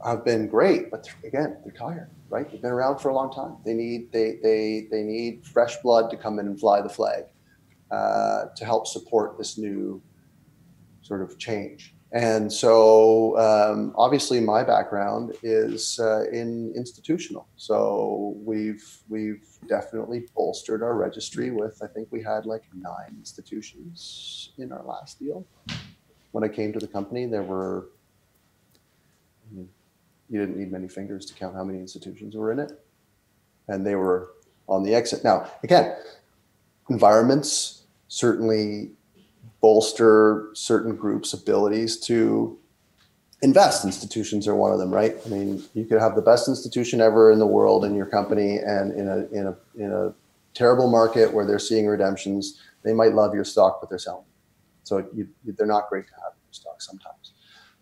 have 0.04 0.24
been 0.24 0.48
great, 0.48 0.90
but 0.90 1.08
again, 1.24 1.58
they're 1.64 1.72
tired, 1.72 2.10
right? 2.28 2.50
They've 2.50 2.60
been 2.60 2.72
around 2.72 2.98
for 2.98 3.08
a 3.10 3.14
long 3.14 3.32
time. 3.32 3.56
They 3.64 3.74
need 3.74 4.12
they 4.12 4.38
they 4.42 4.88
they 4.90 5.02
need 5.02 5.46
fresh 5.46 5.76
blood 5.82 6.10
to 6.10 6.16
come 6.16 6.38
in 6.38 6.46
and 6.46 6.58
fly 6.58 6.80
the 6.80 6.88
flag 6.88 7.24
uh, 7.90 8.46
to 8.56 8.64
help 8.64 8.86
support 8.86 9.38
this 9.38 9.58
new 9.58 10.02
sort 11.02 11.22
of 11.22 11.38
change. 11.38 11.94
And 12.12 12.52
so, 12.52 13.38
um, 13.38 13.94
obviously, 13.96 14.38
my 14.38 14.62
background 14.62 15.34
is 15.42 15.98
uh, 15.98 16.24
in 16.30 16.72
institutional. 16.76 17.48
So 17.56 18.34
we've 18.44 18.86
we've 19.08 19.46
definitely 19.66 20.26
bolstered 20.34 20.82
our 20.82 20.94
registry 20.94 21.50
with. 21.50 21.80
I 21.82 21.86
think 21.86 22.08
we 22.10 22.22
had 22.22 22.44
like 22.44 22.64
nine 22.74 23.14
institutions 23.16 24.50
in 24.58 24.72
our 24.72 24.84
last 24.84 25.18
deal. 25.20 25.46
When 26.32 26.44
I 26.44 26.48
came 26.48 26.72
to 26.74 26.78
the 26.78 26.86
company, 26.86 27.24
there 27.24 27.42
were 27.42 27.88
you 30.32 30.40
didn't 30.40 30.56
need 30.56 30.72
many 30.72 30.88
fingers 30.88 31.26
to 31.26 31.34
count 31.34 31.54
how 31.54 31.62
many 31.62 31.78
institutions 31.78 32.34
were 32.34 32.50
in 32.50 32.58
it, 32.58 32.72
and 33.68 33.86
they 33.86 33.96
were 33.96 34.30
on 34.66 34.82
the 34.82 34.94
exit. 34.94 35.22
Now, 35.22 35.46
again, 35.62 35.94
environments 36.88 37.82
certainly 38.08 38.92
bolster 39.60 40.48
certain 40.54 40.96
groups' 40.96 41.34
abilities 41.34 42.00
to 42.00 42.58
invest. 43.42 43.84
Institutions 43.84 44.48
are 44.48 44.54
one 44.54 44.72
of 44.72 44.78
them, 44.78 44.90
right? 44.90 45.16
I 45.26 45.28
mean, 45.28 45.62
you 45.74 45.84
could 45.84 46.00
have 46.00 46.14
the 46.14 46.22
best 46.22 46.48
institution 46.48 47.02
ever 47.02 47.30
in 47.30 47.38
the 47.38 47.46
world 47.46 47.84
in 47.84 47.94
your 47.94 48.06
company, 48.06 48.56
and 48.56 48.92
in 48.92 49.08
a 49.08 49.18
in 49.38 49.46
a 49.48 49.56
in 49.76 49.92
a 49.92 50.14
terrible 50.54 50.90
market 50.90 51.34
where 51.34 51.44
they're 51.44 51.58
seeing 51.58 51.86
redemptions, 51.86 52.58
they 52.84 52.94
might 52.94 53.12
love 53.12 53.34
your 53.34 53.44
stock, 53.44 53.80
but 53.82 53.90
they're 53.90 53.98
selling. 53.98 54.24
So 54.84 55.06
you, 55.14 55.28
they're 55.44 55.66
not 55.66 55.90
great 55.90 56.06
to 56.06 56.14
have 56.14 56.32
in 56.32 56.40
your 56.46 56.54
stock 56.54 56.80
sometimes. 56.80 57.34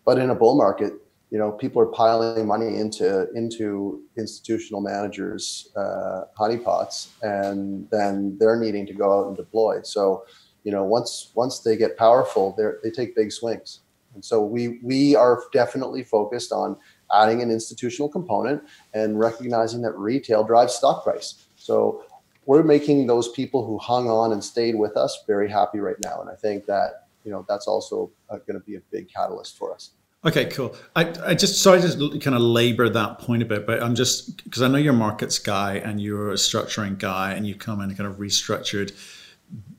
But 0.05 0.19
in 0.19 0.31
a 0.31 0.35
bull 0.35 0.57
market, 0.57 0.95
you 1.31 1.39
know, 1.39 1.53
people 1.53 1.81
are 1.81 1.87
piling 1.87 2.47
money 2.47 2.77
into 2.77 3.29
into 3.35 4.03
institutional 4.19 4.81
managers' 4.81 5.71
uh, 5.77 6.23
honeypots, 6.39 7.09
and 7.23 7.89
then 7.91 8.37
they're 8.39 8.59
needing 8.59 8.85
to 8.87 8.93
go 8.93 9.21
out 9.21 9.29
and 9.29 9.37
deploy. 9.37 9.81
So, 9.83 10.25
you 10.65 10.73
know, 10.73 10.85
once 10.85 11.31
once 11.35 11.61
they 11.61 11.77
get 11.77 11.97
powerful, 11.97 12.55
they 12.59 12.65
they 12.83 12.91
take 12.91 13.15
big 13.15 13.31
swings. 13.31 13.81
And 14.15 14.25
so 14.25 14.43
we 14.45 14.81
we 14.83 15.15
are 15.15 15.41
definitely 15.53 16.03
focused 16.03 16.51
on 16.51 16.77
adding 17.15 17.43
an 17.43 17.51
institutional 17.51 18.09
component 18.09 18.63
and 18.93 19.19
recognizing 19.19 19.83
that 19.83 19.97
retail 19.97 20.43
drives 20.43 20.75
stock 20.75 21.05
price. 21.05 21.47
So 21.55 22.05
we're 22.47 22.65
making 22.65 23.07
those 23.07 23.29
people 23.29 23.65
who 23.65 23.79
hung 23.79 24.11
on 24.11 24.33
and 24.33 24.43
stayed 24.43 24.75
with 24.75 24.97
us 24.97 25.23
very 25.29 25.49
happy 25.49 25.79
right 25.79 26.01
now, 26.03 26.21
and 26.21 26.29
I 26.29 26.35
think 26.35 26.67
that 26.67 27.07
you 27.23 27.31
know 27.31 27.47
that's 27.49 27.69
also 27.69 28.11
uh, 28.31 28.39
going 28.39 28.59
to 28.59 28.67
be 28.67 28.75
a 28.75 28.81
big 28.91 29.09
catalyst 29.09 29.57
for 29.57 29.73
us. 29.73 29.93
Okay, 30.23 30.47
cool. 30.47 30.77
I, 30.95 31.15
I 31.25 31.35
just 31.35 31.63
sorry 31.63 31.81
to 31.81 32.19
kind 32.19 32.37
of 32.37 32.43
labor 32.43 32.91
that 32.91 33.21
point 33.21 33.43
a 33.43 33.47
bit, 33.47 33.67
but 33.67 33.83
I'm 33.83 33.95
just 33.95 34.45
because 34.45 34.61
I 34.61 34.69
know 34.69 34.77
you're 34.77 34.93
markets 34.93 35.39
guy 35.39 35.77
and 35.77 35.99
you're 35.99 36.31
a 36.31 36.35
structuring 36.35 36.99
guy, 36.99 37.33
and 37.33 37.47
you 37.47 37.55
come 37.55 37.81
in 37.81 37.89
and 37.89 37.97
kind 37.97 38.09
of 38.09 38.19
restructured 38.19 38.93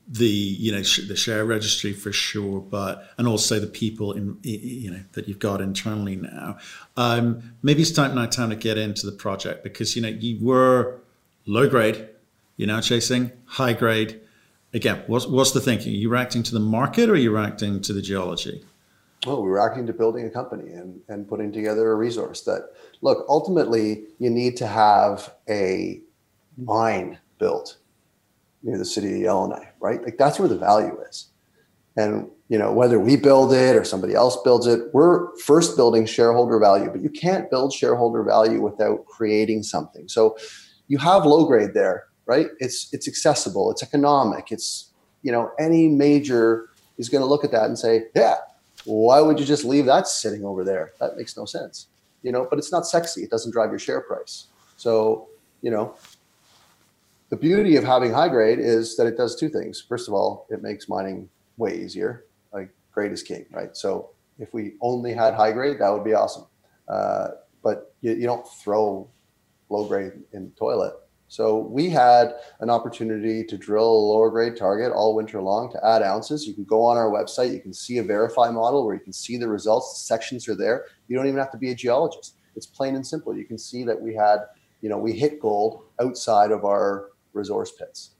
the 0.08 0.26
you 0.26 0.72
know 0.72 0.82
sh- 0.82 1.06
the 1.06 1.14
share 1.14 1.44
registry 1.44 1.92
for 1.92 2.10
sure, 2.10 2.60
but 2.60 3.08
and 3.18 3.28
also 3.28 3.60
the 3.60 3.68
people 3.68 4.12
in 4.12 4.36
you 4.42 4.90
know 4.90 5.00
that 5.12 5.28
you've 5.28 5.38
got 5.38 5.60
internally 5.60 6.16
now. 6.16 6.58
Um, 6.96 7.54
maybe 7.62 7.82
it's 7.82 7.92
time 7.92 8.16
now 8.16 8.26
time 8.26 8.50
to 8.50 8.56
get 8.56 8.76
into 8.76 9.06
the 9.06 9.12
project 9.12 9.62
because 9.62 9.94
you 9.94 10.02
know 10.02 10.08
you 10.08 10.44
were 10.44 11.00
low 11.46 11.68
grade, 11.68 12.08
you're 12.56 12.66
now 12.66 12.80
chasing 12.80 13.30
high 13.44 13.74
grade. 13.74 14.20
Again, 14.74 15.04
what's 15.06 15.28
what's 15.28 15.52
the 15.52 15.60
thinking? 15.60 15.92
Are 15.92 15.96
you 15.96 16.08
reacting 16.08 16.42
to 16.42 16.52
the 16.52 16.60
market 16.60 17.08
or 17.08 17.12
are 17.12 17.16
you 17.16 17.30
reacting 17.30 17.80
to 17.82 17.92
the 17.92 18.02
geology? 18.02 18.64
Oh, 19.24 19.40
we 19.40 19.48
were 19.48 19.60
acting 19.60 19.86
to 19.86 19.92
building 19.92 20.26
a 20.26 20.30
company 20.30 20.72
and, 20.72 21.00
and 21.08 21.28
putting 21.28 21.52
together 21.52 21.92
a 21.92 21.94
resource 21.94 22.42
that, 22.42 22.70
look, 23.02 23.24
ultimately, 23.28 24.04
you 24.18 24.30
need 24.30 24.56
to 24.56 24.66
have 24.66 25.32
a 25.48 26.00
mine 26.58 27.18
built 27.38 27.78
near 28.64 28.78
the 28.78 28.84
city 28.84 29.14
of 29.14 29.20
Yellowknife, 29.20 29.72
right? 29.80 30.02
Like 30.02 30.18
that's 30.18 30.38
where 30.38 30.48
the 30.48 30.58
value 30.58 30.98
is. 31.08 31.28
And, 31.96 32.30
you 32.48 32.58
know, 32.58 32.72
whether 32.72 32.98
we 32.98 33.16
build 33.16 33.52
it 33.52 33.76
or 33.76 33.84
somebody 33.84 34.14
else 34.14 34.36
builds 34.42 34.66
it, 34.66 34.92
we're 34.92 35.36
first 35.38 35.76
building 35.76 36.04
shareholder 36.06 36.58
value, 36.58 36.90
but 36.90 37.02
you 37.02 37.10
can't 37.10 37.50
build 37.50 37.72
shareholder 37.72 38.22
value 38.24 38.60
without 38.60 39.04
creating 39.06 39.62
something. 39.62 40.08
So 40.08 40.36
you 40.88 40.98
have 40.98 41.26
low 41.26 41.44
grade 41.44 41.74
there, 41.74 42.04
right? 42.26 42.48
It's, 42.58 42.88
it's 42.92 43.06
accessible, 43.06 43.70
it's 43.70 43.82
economic, 43.82 44.50
it's, 44.50 44.92
you 45.22 45.30
know, 45.30 45.52
any 45.58 45.88
major 45.88 46.70
is 46.98 47.08
going 47.08 47.22
to 47.22 47.26
look 47.26 47.44
at 47.44 47.52
that 47.52 47.66
and 47.66 47.78
say, 47.78 48.04
yeah, 48.16 48.36
why 48.84 49.20
would 49.20 49.38
you 49.38 49.46
just 49.46 49.64
leave 49.64 49.86
that 49.86 50.08
sitting 50.08 50.44
over 50.44 50.64
there? 50.64 50.92
That 51.00 51.16
makes 51.16 51.36
no 51.36 51.44
sense. 51.44 51.86
You 52.22 52.32
know, 52.32 52.46
but 52.48 52.58
it's 52.58 52.72
not 52.72 52.86
sexy. 52.86 53.22
It 53.22 53.30
doesn't 53.30 53.52
drive 53.52 53.70
your 53.70 53.78
share 53.78 54.00
price. 54.00 54.46
So, 54.76 55.28
you 55.60 55.70
know, 55.70 55.94
the 57.30 57.36
beauty 57.36 57.76
of 57.76 57.84
having 57.84 58.12
high 58.12 58.28
grade 58.28 58.58
is 58.58 58.96
that 58.96 59.06
it 59.06 59.16
does 59.16 59.34
two 59.36 59.48
things. 59.48 59.80
First 59.80 60.06
of 60.06 60.14
all, 60.14 60.46
it 60.50 60.62
makes 60.62 60.88
mining 60.88 61.28
way 61.56 61.78
easier. 61.78 62.24
Like 62.52 62.68
grade 62.92 63.12
is 63.12 63.22
king, 63.22 63.46
right? 63.50 63.76
So 63.76 64.10
if 64.38 64.52
we 64.52 64.74
only 64.80 65.14
had 65.14 65.34
high 65.34 65.52
grade, 65.52 65.78
that 65.80 65.88
would 65.88 66.04
be 66.04 66.14
awesome. 66.14 66.46
Uh, 66.88 67.28
but 67.62 67.94
you, 68.00 68.12
you 68.12 68.26
don't 68.26 68.46
throw 68.46 69.08
low 69.68 69.86
grade 69.86 70.12
in 70.32 70.44
the 70.44 70.50
toilet. 70.50 70.94
So 71.32 71.60
we 71.60 71.88
had 71.88 72.34
an 72.60 72.68
opportunity 72.68 73.42
to 73.42 73.56
drill 73.56 73.88
a 73.88 74.06
lower 74.12 74.28
grade 74.28 74.54
target 74.54 74.92
all 74.92 75.14
winter 75.14 75.40
long 75.40 75.72
to 75.72 75.82
add 75.82 76.02
ounces. 76.02 76.46
You 76.46 76.52
can 76.52 76.64
go 76.64 76.84
on 76.84 76.98
our 76.98 77.08
website, 77.10 77.54
you 77.54 77.60
can 77.60 77.72
see 77.72 77.96
a 77.96 78.04
VRIFY 78.04 78.52
model 78.52 78.84
where 78.84 78.94
you 78.94 79.00
can 79.00 79.14
see 79.14 79.38
the 79.38 79.48
results. 79.48 79.94
The 79.94 80.00
sections 80.00 80.46
are 80.46 80.54
there. 80.54 80.84
You 81.08 81.16
don't 81.16 81.26
even 81.26 81.38
have 81.38 81.50
to 81.52 81.56
be 81.56 81.70
a 81.70 81.74
geologist. 81.74 82.34
It's 82.54 82.66
plain 82.66 82.96
and 82.96 83.06
simple. 83.06 83.34
You 83.34 83.46
can 83.46 83.56
see 83.56 83.82
that 83.82 83.98
we 83.98 84.14
had, 84.14 84.40
you 84.82 84.90
know, 84.90 84.98
we 84.98 85.14
hit 85.14 85.40
gold 85.40 85.84
outside 86.02 86.50
of 86.50 86.66
our 86.66 87.12
resource 87.32 87.72
pits. 87.72 88.10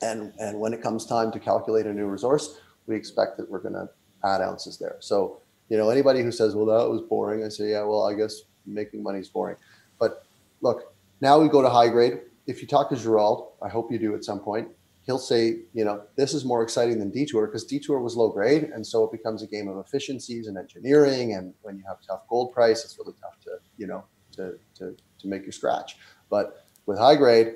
And 0.00 0.32
and 0.38 0.60
when 0.60 0.72
it 0.72 0.80
comes 0.80 1.04
time 1.06 1.32
to 1.32 1.40
calculate 1.40 1.86
a 1.86 1.92
new 1.92 2.06
resource, 2.06 2.60
we 2.86 2.94
expect 2.94 3.36
that 3.38 3.50
we're 3.50 3.58
going 3.58 3.74
to 3.74 3.88
add 4.24 4.42
ounces 4.42 4.78
there. 4.78 4.94
So, 5.00 5.40
you 5.68 5.76
know, 5.76 5.90
anybody 5.90 6.22
who 6.22 6.30
says, 6.30 6.54
"Well, 6.54 6.66
that 6.66 6.88
was 6.88 7.00
boring," 7.00 7.42
I 7.44 7.48
say, 7.48 7.70
"Yeah, 7.70 7.82
well, 7.82 8.04
I 8.04 8.14
guess 8.14 8.42
making 8.64 9.02
money 9.02 9.18
is 9.18 9.28
boring." 9.28 9.56
But 9.98 10.24
look, 10.60 10.91
now 11.22 11.38
we 11.38 11.48
go 11.48 11.62
to 11.62 11.70
high 11.70 11.88
grade. 11.88 12.20
If 12.48 12.60
you 12.60 12.66
talk 12.66 12.90
to 12.90 12.96
Gerald, 12.96 13.52
I 13.62 13.68
hope 13.68 13.92
you 13.92 13.98
do 13.98 14.14
at 14.16 14.24
some 14.24 14.40
point, 14.40 14.68
he'll 15.06 15.20
say, 15.20 15.60
you 15.72 15.84
know, 15.84 16.02
this 16.16 16.34
is 16.34 16.44
more 16.44 16.64
exciting 16.64 16.98
than 16.98 17.10
Detour 17.10 17.46
because 17.46 17.64
Detour 17.64 18.00
was 18.00 18.16
low 18.16 18.28
grade. 18.28 18.64
And 18.74 18.84
so 18.84 19.04
it 19.04 19.12
becomes 19.12 19.40
a 19.40 19.46
game 19.46 19.68
of 19.68 19.78
efficiencies 19.78 20.48
and 20.48 20.58
engineering. 20.58 21.34
And 21.34 21.54
when 21.62 21.78
you 21.78 21.84
have 21.86 21.98
tough 22.06 22.22
gold 22.28 22.52
price, 22.52 22.84
it's 22.84 22.98
really 22.98 23.14
tough 23.22 23.38
to, 23.44 23.50
you 23.76 23.86
know, 23.86 24.04
to, 24.32 24.58
to, 24.74 24.96
to 25.20 25.28
make 25.28 25.42
your 25.42 25.52
scratch. 25.52 25.96
But 26.28 26.66
with 26.86 26.98
high 26.98 27.14
grade, 27.14 27.54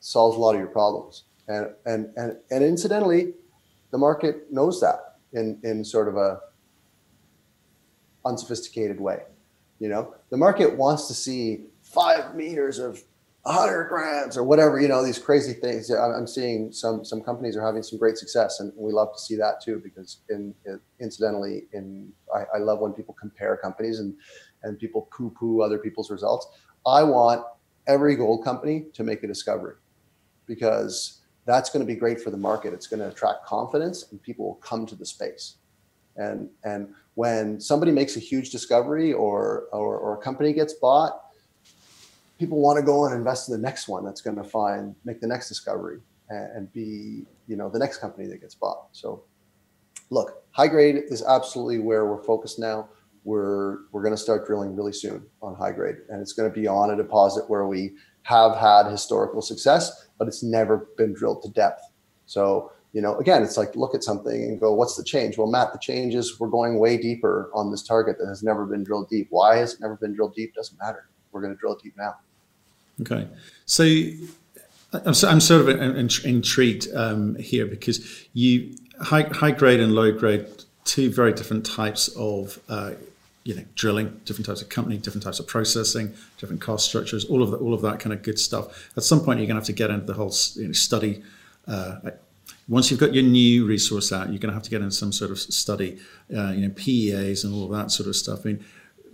solves 0.00 0.36
a 0.36 0.40
lot 0.40 0.56
of 0.56 0.60
your 0.60 0.68
problems. 0.68 1.24
And, 1.46 1.70
and, 1.86 2.10
and, 2.16 2.36
and 2.50 2.64
incidentally, 2.64 3.34
the 3.92 3.98
market 3.98 4.52
knows 4.52 4.80
that 4.80 5.18
in, 5.32 5.60
in 5.62 5.84
sort 5.84 6.08
of 6.08 6.16
a 6.16 6.40
unsophisticated 8.24 9.00
way. 9.00 9.20
You 9.78 9.88
know, 9.88 10.14
the 10.30 10.36
market 10.36 10.76
wants 10.76 11.06
to 11.06 11.14
see 11.14 11.66
five 11.92 12.34
meters 12.34 12.78
of 12.78 13.02
100 13.42 13.88
grams 13.88 14.36
or 14.36 14.44
whatever 14.44 14.78
you 14.80 14.88
know 14.88 15.02
these 15.02 15.18
crazy 15.18 15.54
things. 15.54 15.90
I'm 15.90 16.26
seeing 16.26 16.70
some 16.70 17.04
some 17.04 17.22
companies 17.22 17.56
are 17.56 17.64
having 17.64 17.82
some 17.82 17.98
great 17.98 18.18
success 18.18 18.60
and 18.60 18.72
we 18.76 18.92
love 18.92 19.12
to 19.14 19.18
see 19.18 19.36
that 19.36 19.62
too 19.62 19.80
because 19.82 20.18
in, 20.28 20.54
in 20.66 20.80
incidentally 21.00 21.64
in 21.72 22.12
I, 22.34 22.56
I, 22.56 22.58
love 22.58 22.80
when 22.80 22.92
people 22.92 23.16
compare 23.18 23.56
companies 23.56 24.00
and 24.00 24.14
and 24.64 24.78
people 24.78 25.08
poo 25.16 25.30
poo 25.30 25.62
other 25.62 25.78
people's 25.78 26.10
results. 26.10 26.46
I 26.86 27.02
want 27.02 27.42
every 27.86 28.16
gold 28.16 28.44
company 28.44 28.86
to 28.92 29.02
make 29.02 29.22
a 29.22 29.26
discovery 29.26 29.76
because 30.46 31.22
that's 31.46 31.70
going 31.70 31.80
to 31.80 31.86
be 31.86 31.98
great 31.98 32.20
for 32.20 32.30
the 32.30 32.36
market. 32.36 32.74
It's 32.74 32.86
going 32.86 33.00
to 33.00 33.08
attract 33.08 33.46
confidence 33.46 34.10
and 34.10 34.22
people 34.22 34.44
will 34.44 34.56
come 34.56 34.84
to 34.86 34.94
the 34.94 35.06
space. 35.06 35.56
And 36.16 36.50
and 36.64 36.92
when 37.14 37.60
somebody 37.60 37.92
makes 37.92 38.16
a 38.16 38.20
huge 38.20 38.50
discovery 38.50 39.14
or 39.14 39.68
or, 39.72 39.96
or 39.96 40.14
a 40.14 40.18
company 40.18 40.52
gets 40.52 40.74
bought 40.74 41.22
people 42.38 42.60
want 42.60 42.78
to 42.78 42.84
go 42.84 43.04
and 43.04 43.14
invest 43.14 43.48
in 43.48 43.52
the 43.52 43.60
next 43.60 43.88
one 43.88 44.04
that's 44.04 44.20
going 44.20 44.36
to 44.36 44.44
find 44.44 44.94
make 45.04 45.20
the 45.20 45.26
next 45.26 45.48
discovery 45.48 45.98
and, 46.30 46.56
and 46.56 46.72
be 46.72 47.26
you 47.46 47.56
know 47.56 47.68
the 47.68 47.78
next 47.78 47.98
company 47.98 48.26
that 48.28 48.40
gets 48.40 48.54
bought. 48.54 48.88
So 48.92 49.24
look 50.10 50.44
high 50.52 50.68
grade 50.68 50.96
is 51.08 51.22
absolutely 51.22 51.80
where 51.80 52.06
we're 52.06 52.22
focused 52.22 52.58
now. 52.58 52.88
We're 53.24 53.78
we're 53.92 54.02
going 54.02 54.14
to 54.14 54.20
start 54.20 54.46
drilling 54.46 54.76
really 54.76 54.92
soon 54.92 55.26
on 55.42 55.54
high 55.54 55.72
grade 55.72 55.96
and 56.08 56.20
it's 56.20 56.32
going 56.32 56.50
to 56.50 56.54
be 56.54 56.66
on 56.66 56.90
a 56.90 56.96
deposit 56.96 57.48
where 57.50 57.66
we 57.66 57.94
have 58.22 58.56
had 58.56 58.86
historical 58.90 59.42
success 59.42 60.08
but 60.18 60.28
it's 60.28 60.42
never 60.42 60.88
been 60.96 61.12
drilled 61.14 61.42
to 61.42 61.50
depth. 61.50 61.82
So 62.26 62.72
you 62.92 63.02
know 63.02 63.18
again 63.18 63.42
it's 63.42 63.56
like 63.56 63.74
look 63.74 63.94
at 63.94 64.04
something 64.04 64.44
and 64.44 64.60
go 64.60 64.72
what's 64.72 64.96
the 64.96 65.04
change? 65.04 65.36
Well 65.36 65.50
matt 65.50 65.72
the 65.72 65.78
change 65.78 66.14
is 66.14 66.38
we're 66.38 66.48
going 66.48 66.78
way 66.78 66.96
deeper 66.96 67.50
on 67.52 67.70
this 67.72 67.82
target 67.82 68.16
that 68.18 68.28
has 68.28 68.44
never 68.44 68.64
been 68.64 68.84
drilled 68.84 69.10
deep. 69.10 69.26
Why 69.30 69.56
has 69.56 69.74
it 69.74 69.80
never 69.80 69.96
been 69.96 70.14
drilled 70.14 70.34
deep? 70.34 70.54
Doesn't 70.54 70.78
matter. 70.78 71.08
We're 71.32 71.42
going 71.42 71.52
to 71.52 71.58
drill 71.58 71.76
deep 71.82 71.94
now 71.98 72.14
Okay, 73.00 73.28
so 73.66 73.84
I'm, 74.92 75.14
I'm 75.28 75.40
sort 75.40 75.68
of 75.68 76.24
intrigued 76.24 76.88
um, 76.94 77.36
here 77.36 77.66
because 77.66 78.26
you 78.32 78.76
high, 79.00 79.22
high 79.22 79.50
grade 79.50 79.80
and 79.80 79.94
low 79.94 80.12
grade, 80.12 80.46
two 80.84 81.10
very 81.10 81.32
different 81.32 81.64
types 81.66 82.08
of 82.16 82.58
uh, 82.68 82.92
you 83.44 83.54
know 83.54 83.64
drilling, 83.74 84.20
different 84.24 84.46
types 84.46 84.62
of 84.62 84.68
company, 84.68 84.96
different 84.96 85.22
types 85.22 85.38
of 85.38 85.46
processing, 85.46 86.14
different 86.38 86.60
cost 86.60 86.88
structures, 86.88 87.24
all 87.26 87.42
of 87.42 87.50
that, 87.50 87.58
all 87.58 87.74
of 87.74 87.82
that 87.82 88.00
kind 88.00 88.12
of 88.12 88.22
good 88.22 88.38
stuff. 88.38 88.90
At 88.96 89.02
some 89.02 89.20
point, 89.20 89.38
you're 89.38 89.46
going 89.46 89.56
to 89.56 89.60
have 89.60 89.64
to 89.64 89.72
get 89.72 89.90
into 89.90 90.06
the 90.06 90.14
whole 90.14 90.32
you 90.54 90.66
know, 90.66 90.72
study. 90.72 91.22
Uh, 91.66 92.10
once 92.68 92.90
you've 92.90 93.00
got 93.00 93.14
your 93.14 93.24
new 93.24 93.64
resource 93.64 94.12
out, 94.12 94.28
you're 94.28 94.38
going 94.38 94.50
to 94.50 94.54
have 94.54 94.62
to 94.62 94.70
get 94.70 94.82
into 94.82 94.94
some 94.94 95.12
sort 95.12 95.30
of 95.30 95.38
study, 95.38 95.98
uh, 96.36 96.50
you 96.50 96.66
know, 96.66 96.74
PEAs 96.74 97.44
and 97.44 97.54
all 97.54 97.64
of 97.64 97.70
that 97.70 97.90
sort 97.90 98.08
of 98.08 98.14
stuff. 98.14 98.40
I 98.44 98.48
mean, 98.48 98.64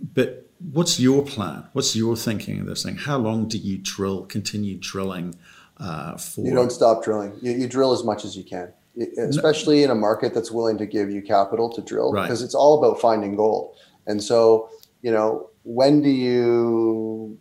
but 0.01 0.49
what's 0.71 0.99
your 0.99 1.23
plan? 1.23 1.65
What's 1.73 1.95
your 1.95 2.15
thinking 2.15 2.59
of 2.59 2.67
this 2.67 2.83
thing? 2.83 2.95
How 2.95 3.17
long 3.17 3.47
do 3.47 3.57
you 3.57 3.77
drill, 3.77 4.25
continue 4.25 4.77
drilling 4.77 5.35
uh, 5.77 6.17
for? 6.17 6.45
You 6.45 6.53
don't 6.53 6.71
stop 6.71 7.03
drilling. 7.03 7.37
You, 7.41 7.51
you, 7.53 7.67
drill 7.67 7.93
as 7.93 8.03
much 8.03 8.25
as 8.25 8.35
you 8.35 8.43
can, 8.43 8.73
especially 9.17 9.79
no. 9.79 9.85
in 9.85 9.91
a 9.91 9.95
market 9.95 10.33
that's 10.33 10.51
willing 10.51 10.77
to 10.77 10.85
give 10.85 11.09
you 11.09 11.21
capital 11.21 11.71
to 11.73 11.81
drill, 11.81 12.11
right. 12.11 12.23
because 12.23 12.41
it's 12.41 12.55
all 12.55 12.83
about 12.83 12.99
finding 12.99 13.35
gold. 13.35 13.75
And 14.07 14.21
so, 14.21 14.69
you 15.01 15.11
know, 15.11 15.49
when 15.63 16.01
do 16.01 16.09
you 16.09 17.37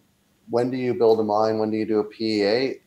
when 0.51 0.71
do 0.71 0.77
you 0.77 0.95
build 0.95 1.21
a 1.21 1.25
mine? 1.25 1.59
When 1.59 1.71
do 1.71 1.77
you 1.77 1.87
do 1.87 1.99
a 2.01 2.05
PEA? 2.05 2.81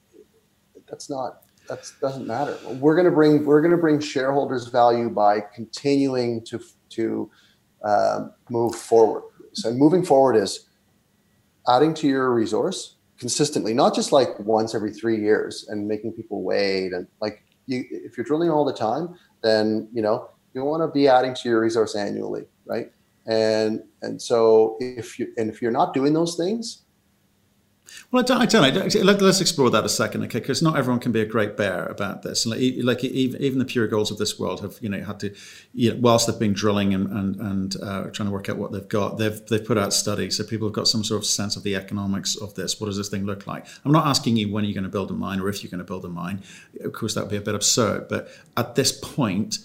That's 0.89 1.09
not 1.09 1.43
that 1.67 1.91
doesn't 2.01 2.25
matter. 2.25 2.57
We're 2.79 2.95
going 2.95 3.05
to 3.05 3.11
bring 3.11 3.45
we're 3.45 3.61
going 3.61 3.71
to 3.71 3.77
bring 3.77 3.99
shareholders 3.99 4.67
value 4.67 5.09
by 5.09 5.41
continuing 5.53 6.43
to 6.45 6.59
to 6.89 7.29
um, 7.83 8.33
move 8.49 8.75
forward. 8.75 9.23
So 9.57 9.73
moving 9.73 10.05
forward 10.05 10.35
is 10.35 10.67
adding 11.67 11.95
to 11.95 12.07
your 12.07 12.31
resource 12.31 12.95
consistently, 13.17 13.73
not 13.73 13.95
just 13.95 14.11
like 14.11 14.39
once 14.39 14.75
every 14.75 14.93
three 14.93 15.19
years 15.19 15.67
and 15.67 15.87
making 15.87 16.13
people 16.13 16.43
wait 16.43 16.93
and 16.93 17.07
like 17.21 17.43
you, 17.65 17.83
if 17.89 18.15
you're 18.15 18.23
drilling 18.23 18.51
all 18.51 18.63
the 18.63 18.73
time, 18.73 19.15
then 19.41 19.89
you 19.91 20.01
know 20.03 20.29
you 20.53 20.63
want 20.63 20.83
to 20.83 20.87
be 20.87 21.07
adding 21.07 21.33
to 21.33 21.49
your 21.49 21.59
resource 21.59 21.95
annually, 21.95 22.45
right? 22.65 22.91
And 23.25 23.83
and 24.03 24.21
so 24.21 24.77
if 24.79 25.17
you 25.17 25.33
and 25.37 25.49
if 25.49 25.59
you're 25.59 25.71
not 25.71 25.93
doing 25.93 26.13
those 26.13 26.35
things, 26.35 26.83
well, 28.11 28.23
I 28.23 28.25
don't, 28.25 28.41
I 28.41 28.45
don't 28.45 28.95
know. 28.95 29.01
Let, 29.01 29.21
us 29.21 29.41
explore 29.41 29.69
that 29.69 29.83
a 29.83 29.89
second, 29.89 30.23
okay? 30.23 30.39
Because 30.39 30.61
not 30.61 30.77
everyone 30.77 30.99
can 30.99 31.11
be 31.11 31.21
a 31.21 31.25
Great 31.25 31.57
Bear 31.57 31.85
about 31.85 32.21
this. 32.21 32.45
Like, 32.45 32.59
like 32.83 33.03
even, 33.03 33.41
even 33.41 33.59
the 33.59 33.65
Pure 33.65 33.87
Golds 33.87 34.11
of 34.11 34.17
this 34.17 34.39
world 34.39 34.61
have, 34.61 34.77
you 34.81 34.89
know, 34.89 35.03
had 35.03 35.19
to, 35.21 35.35
you 35.73 35.93
know, 35.93 35.99
whilst 35.99 36.27
they've 36.27 36.39
been 36.39 36.53
drilling 36.53 36.93
and 36.93 37.07
and, 37.07 37.35
and 37.37 37.75
uh, 37.81 38.03
trying 38.11 38.27
to 38.27 38.31
work 38.31 38.49
out 38.49 38.57
what 38.57 38.71
they've 38.71 38.87
got, 38.87 39.17
they've 39.17 39.45
they've 39.47 39.63
put 39.63 39.77
out 39.77 39.93
studies, 39.93 40.37
so 40.37 40.43
people 40.43 40.67
have 40.67 40.75
got 40.75 40.87
some 40.87 41.03
sort 41.03 41.21
of 41.21 41.25
sense 41.25 41.55
of 41.55 41.63
the 41.63 41.75
economics 41.75 42.35
of 42.35 42.53
this. 42.55 42.79
What 42.79 42.87
does 42.87 42.97
this 42.97 43.09
thing 43.09 43.25
look 43.25 43.47
like? 43.47 43.65
I'm 43.83 43.91
not 43.91 44.07
asking 44.07 44.37
you 44.37 44.51
when 44.51 44.63
you're 44.63 44.73
going 44.73 44.83
to 44.83 44.89
build 44.89 45.11
a 45.11 45.13
mine 45.13 45.39
or 45.39 45.49
if 45.49 45.63
you're 45.63 45.71
going 45.71 45.79
to 45.79 45.85
build 45.85 46.05
a 46.05 46.09
mine. 46.09 46.43
Of 46.81 46.93
course, 46.93 47.13
that 47.15 47.21
would 47.21 47.31
be 47.31 47.37
a 47.37 47.41
bit 47.41 47.55
absurd. 47.55 48.07
But 48.07 48.29
at 48.55 48.75
this 48.75 48.91
point, 48.91 49.59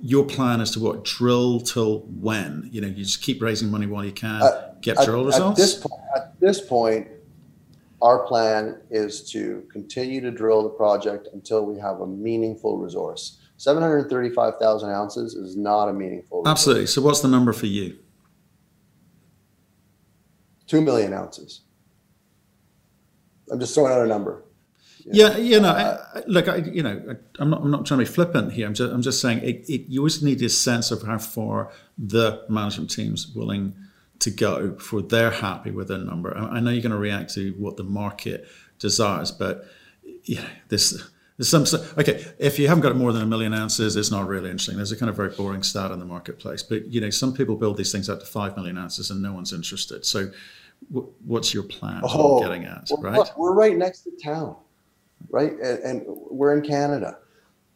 your 0.00 0.24
plan 0.24 0.60
is 0.60 0.70
to 0.72 0.80
what 0.80 1.04
drill 1.04 1.60
till 1.60 2.00
when? 2.00 2.68
You 2.72 2.80
know, 2.80 2.88
you 2.88 3.04
just 3.04 3.22
keep 3.22 3.40
raising 3.40 3.70
money 3.70 3.86
while 3.86 4.04
you 4.04 4.12
can, 4.12 4.42
uh, 4.42 4.74
get 4.80 4.96
drill 5.04 5.20
at, 5.20 5.26
results. 5.26 5.60
At 5.60 5.62
this 5.62 5.74
point, 5.74 6.02
at 6.14 6.40
this 6.40 6.60
point 6.60 7.08
our 8.02 8.26
plan 8.26 8.80
is 8.90 9.30
to 9.30 9.66
continue 9.72 10.20
to 10.20 10.30
drill 10.30 10.62
the 10.62 10.68
project 10.70 11.28
until 11.32 11.64
we 11.64 11.78
have 11.78 12.00
a 12.00 12.06
meaningful 12.06 12.78
resource. 12.78 13.40
735,000 13.56 14.90
ounces 14.90 15.34
is 15.34 15.56
not 15.56 15.88
a 15.88 15.92
meaningful 15.92 16.40
resource. 16.42 16.50
Absolutely. 16.50 16.86
So, 16.86 17.00
what's 17.00 17.20
the 17.20 17.28
number 17.28 17.52
for 17.52 17.66
you? 17.66 17.98
2 20.66 20.80
million 20.82 21.14
ounces. 21.14 21.62
I'm 23.50 23.60
just 23.60 23.74
throwing 23.74 23.92
out 23.92 24.02
a 24.02 24.06
number. 24.06 24.42
Yeah, 25.08 25.36
you 25.36 25.60
know, 25.60 25.68
I, 25.68 26.22
look, 26.26 26.48
I, 26.48 26.56
you 26.56 26.82
know, 26.82 27.16
I, 27.38 27.42
am 27.42 27.50
not, 27.50 27.62
I'm 27.62 27.70
not 27.70 27.86
trying 27.86 28.00
to 28.00 28.04
be 28.04 28.10
flippant 28.10 28.52
here. 28.52 28.66
I'm 28.66 28.74
just, 28.74 28.92
I'm 28.92 29.02
just 29.02 29.20
saying 29.20 29.38
it, 29.38 29.64
it, 29.68 29.88
you 29.88 30.00
always 30.00 30.20
need 30.20 30.42
a 30.42 30.48
sense 30.48 30.90
of 30.90 31.02
how 31.02 31.18
far 31.18 31.70
the 31.96 32.44
management 32.48 32.90
team's 32.90 33.28
willing 33.28 33.74
to 34.20 34.30
go 34.30 34.68
before 34.68 35.02
they're 35.02 35.30
happy 35.30 35.70
with 35.70 35.88
their 35.88 35.98
number. 35.98 36.36
I 36.36 36.60
know 36.60 36.70
you're 36.70 36.82
going 36.82 36.92
to 36.92 36.98
react 36.98 37.34
to 37.34 37.52
what 37.58 37.76
the 37.76 37.84
market 37.84 38.46
desires, 38.78 39.30
but 39.30 39.66
yeah, 40.24 40.46
this 40.68 41.02
there's 41.36 41.50
some 41.50 41.64
okay. 41.98 42.24
If 42.38 42.58
you 42.58 42.68
haven't 42.68 42.82
got 42.82 42.96
more 42.96 43.12
than 43.12 43.22
a 43.22 43.26
million 43.26 43.52
ounces, 43.52 43.94
it's 43.96 44.10
not 44.10 44.26
really 44.26 44.50
interesting. 44.50 44.76
There's 44.76 44.92
a 44.92 44.96
kind 44.96 45.10
of 45.10 45.16
very 45.16 45.30
boring 45.30 45.62
stat 45.62 45.90
in 45.90 45.98
the 45.98 46.06
marketplace. 46.06 46.62
But 46.62 46.86
you 46.86 47.00
know, 47.00 47.10
some 47.10 47.34
people 47.34 47.56
build 47.56 47.76
these 47.76 47.92
things 47.92 48.08
up 48.08 48.20
to 48.20 48.26
five 48.26 48.56
million 48.56 48.78
ounces, 48.78 49.10
and 49.10 49.20
no 49.20 49.34
one's 49.34 49.52
interested. 49.52 50.06
So, 50.06 50.30
w- 50.90 51.12
what's 51.26 51.52
your 51.52 51.64
plan? 51.64 52.00
Oh, 52.04 52.40
getting 52.40 52.64
at 52.64 52.88
well, 52.90 53.02
right? 53.02 53.30
We're 53.36 53.52
right 53.52 53.76
next 53.76 54.02
to 54.02 54.12
town, 54.12 54.56
right, 55.28 55.52
and, 55.52 55.78
and 55.80 56.04
we're 56.06 56.56
in 56.56 56.64
Canada. 56.64 57.18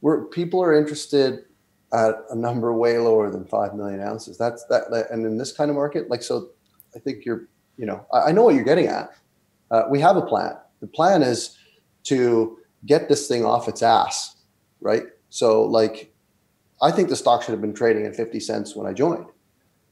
Where 0.00 0.24
people 0.24 0.62
are 0.62 0.74
interested 0.74 1.44
at 1.92 2.14
a 2.31 2.37
number 2.37 2.72
way 2.72 2.98
lower 2.98 3.31
than 3.31 3.44
five 3.44 3.74
million 3.74 4.00
ounces. 4.00 4.38
That's 4.38 4.64
that, 4.66 5.09
and 5.11 5.26
in 5.26 5.38
this 5.38 5.53
kind 5.53 5.70
of 5.70 5.76
market, 5.76 6.09
like 6.09 6.22
so, 6.22 6.50
I 6.94 6.98
think 6.98 7.24
you're, 7.24 7.48
you 7.76 7.87
know, 7.87 8.07
I, 8.12 8.29
I 8.29 8.33
know 8.33 8.44
what 8.44 8.55
you're 8.55 8.64
getting 8.64 8.87
at. 8.87 9.11
Uh, 9.70 9.85
we 9.90 10.00
have 10.00 10.16
a 10.16 10.22
plan. 10.22 10.57
The 10.81 10.87
plan 10.87 11.22
is 11.22 11.59
to 12.05 12.59
get 12.87 13.09
this 13.09 13.29
thing 13.29 13.44
off 13.44 13.68
its 13.68 13.83
ass, 13.83 14.37
right? 14.81 15.05
So, 15.29 15.62
like, 15.62 16.12
I 16.81 16.90
think 16.90 17.09
the 17.09 17.16
stock 17.16 17.42
should 17.42 17.53
have 17.53 17.61
been 17.61 17.74
trading 17.74 18.07
at 18.07 18.16
50 18.16 18.40
cents 18.40 18.74
when 18.74 18.87
I 18.87 18.92
joined, 18.92 19.26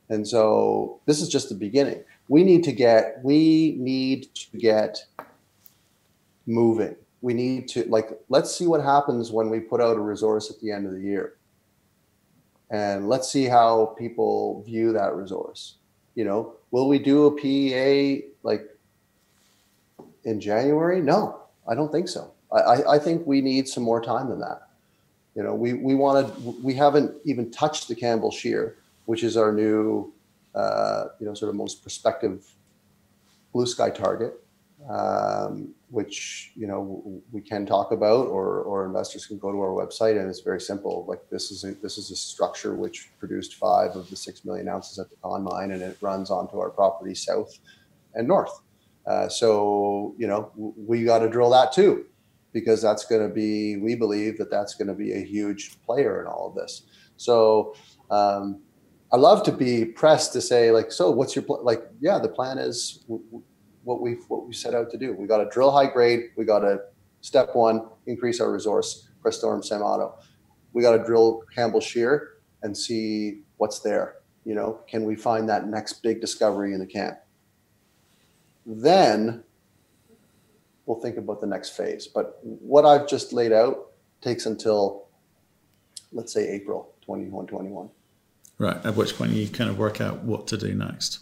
and 0.09 0.27
so 0.27 1.01
this 1.07 1.21
is 1.21 1.29
just 1.29 1.49
the 1.49 1.55
beginning. 1.55 2.05
We 2.29 2.45
need 2.45 2.63
to 2.65 2.73
get, 2.73 3.21
we 3.23 3.77
need 3.79 4.35
to 4.35 4.57
get 4.57 5.05
moving. 6.47 6.95
We 7.21 7.35
need 7.35 7.69
to 7.71 7.85
like, 7.89 8.11
let's 8.29 8.55
see 8.55 8.67
what 8.67 8.83
happens 8.83 9.33
when 9.33 9.51
we 9.51 9.59
put 9.59 9.81
out 9.81 9.97
a 9.97 10.01
resource 10.01 10.51
at 10.51 10.61
the 10.61 10.71
end 10.71 10.87
of 10.87 10.93
the 10.93 11.01
year 11.01 11.38
and 12.71 13.09
let's 13.09 13.31
see 13.31 13.45
how 13.45 13.95
people 13.99 14.63
view 14.63 14.93
that 14.93 15.15
resource. 15.15 15.77
You 16.15 16.25
know, 16.25 16.55
will 16.71 16.89
we 16.89 16.99
do 16.99 17.27
a 17.27 17.31
PEA 17.31 18.25
like 18.43 18.69
in 20.25 20.41
January? 20.41 21.01
No, 21.01 21.41
I 21.67 21.75
don't 21.75 21.93
think 21.93 22.09
so. 22.09 22.33
I, 22.53 22.83
I 22.85 22.99
think 22.99 23.27
we 23.27 23.41
need 23.41 23.69
some 23.69 23.83
more 23.83 24.01
time 24.01 24.29
than 24.31 24.41
that. 24.41 24.69
You 25.35 25.43
know, 25.43 25.55
we 25.55 25.75
we 25.75 25.95
wanted 25.95 26.33
we 26.63 26.75
haven't 26.75 27.15
even 27.25 27.51
touched 27.51 27.89
the 27.89 27.95
Campbell 27.95 28.31
Shear, 28.31 28.77
which 29.05 29.23
is 29.23 29.37
our 29.37 29.53
new, 29.53 30.13
uh, 30.55 31.07
you 31.21 31.27
know, 31.27 31.35
sort 31.35 31.51
of 31.51 31.55
most 31.55 31.83
prospective 31.83 32.47
blue 33.53 33.67
sky 33.67 33.91
target 33.91 34.35
um, 34.89 35.75
which 35.91 36.53
you 36.55 36.67
know 36.67 37.21
we 37.33 37.41
can 37.41 37.67
talk 37.67 37.91
about, 37.91 38.29
or 38.29 38.63
or 38.63 38.87
investors 38.87 39.27
can 39.27 39.39
go 39.39 39.51
to 39.51 39.59
our 39.59 39.71
website, 39.71 40.19
and 40.19 40.29
it's 40.29 40.41
very 40.41 40.61
simple. 40.61 41.05
Like 41.09 41.29
this 41.31 41.51
is 41.51 41.65
a, 41.65 41.73
this 41.83 41.99
is 41.99 42.11
a 42.11 42.17
structure 42.17 42.75
which 42.75 43.11
produced 43.19 43.55
five 43.55 43.97
of 43.97 44.09
the 44.09 44.17
six 44.17 44.45
million 44.45 44.69
ounces 44.69 44.99
at 44.99 45.11
the 45.11 45.17
Con 45.23 45.43
mine, 45.43 45.73
and 45.73 45.83
it 45.83 45.99
runs 46.01 46.31
onto 46.31 46.59
our 46.59 46.71
property 46.71 47.15
south 47.15 47.59
and 48.15 48.29
north. 48.29 48.61
Uh, 49.07 49.29
so 49.29 50.15
you 50.17 50.27
know 50.27 50.53
we 50.55 51.05
got 51.05 51.21
to 51.21 51.29
drill 51.29 51.51
that 51.51 51.73
too, 51.73 52.07
because 52.53 52.81
that's 52.81 53.05
going 53.05 53.27
to 53.27 53.35
be 53.35 53.77
we 53.79 53.95
believe 53.95 54.39
that 54.39 54.51
that's 54.51 54.75
going 54.75 54.89
to 54.89 54.95
be 54.95 55.13
a 55.13 55.21
huge 55.25 55.83
player 55.85 56.21
in 56.21 56.27
all 56.27 56.49
of 56.49 56.55
this. 56.55 56.83
So. 57.17 57.75
Um, 58.11 58.61
I 59.11 59.17
love 59.17 59.43
to 59.45 59.53
be 59.53 59.87
pressed 59.87 60.35
to 60.35 60.41
say 60.43 60.71
like, 60.71 60.93
so 60.93 61.11
what's 61.11 61.35
your 61.35 61.43
pl-? 61.43 61.65
like? 61.65 61.83
Yeah, 61.99 62.19
the 62.19 62.29
plan 62.29 62.59
is 62.59 63.05
what 63.89 64.03
we 64.03 64.13
what 64.29 64.47
we 64.47 64.53
set 64.53 64.75
out 64.75 64.91
to 64.91 64.99
do. 64.99 65.15
We 65.15 65.27
got 65.27 65.39
to 65.39 65.49
drill 65.49 65.71
high 65.71 65.87
grade. 65.87 66.31
We 66.37 66.45
got 66.45 66.59
to 66.59 66.83
step 67.23 67.55
one 67.55 67.89
increase 68.07 68.39
our 68.39 68.53
resource. 68.53 69.09
Crestaurum 69.25 69.65
Sam 69.65 69.83
Otto. 69.83 70.15
We 70.75 70.83
got 70.83 70.97
to 70.97 71.03
drill 71.03 71.43
Campbell 71.55 71.81
Shear 71.81 72.35
and 72.63 72.77
see 72.77 73.41
what's 73.57 73.81
there. 73.81 74.17
You 74.45 74.55
know, 74.55 74.81
can 74.87 75.05
we 75.05 75.17
find 75.17 75.49
that 75.49 75.67
next 75.67 76.03
big 76.03 76.21
discovery 76.21 76.75
in 76.75 76.81
the 76.81 76.87
camp? 76.87 77.19
Then 78.67 79.43
we'll 80.85 81.01
think 81.01 81.17
about 81.17 81.41
the 81.41 81.47
next 81.47 81.71
phase. 81.71 82.07
But 82.07 82.39
what 82.43 82.85
I've 82.85 83.09
just 83.09 83.33
laid 83.33 83.53
out 83.53 83.93
takes 84.21 84.45
until, 84.45 85.07
let's 86.13 86.33
say, 86.33 86.47
April 86.47 86.93
21, 87.07 87.47
21. 87.47 87.89
Right. 88.59 88.85
At 88.85 88.97
which 88.97 89.17
point 89.17 89.33
you 89.33 89.49
kind 89.49 89.71
of 89.71 89.79
work 89.79 90.03
out 90.03 90.23
what 90.25 90.47
to 90.49 90.59
do 90.59 90.75
next. 90.75 91.21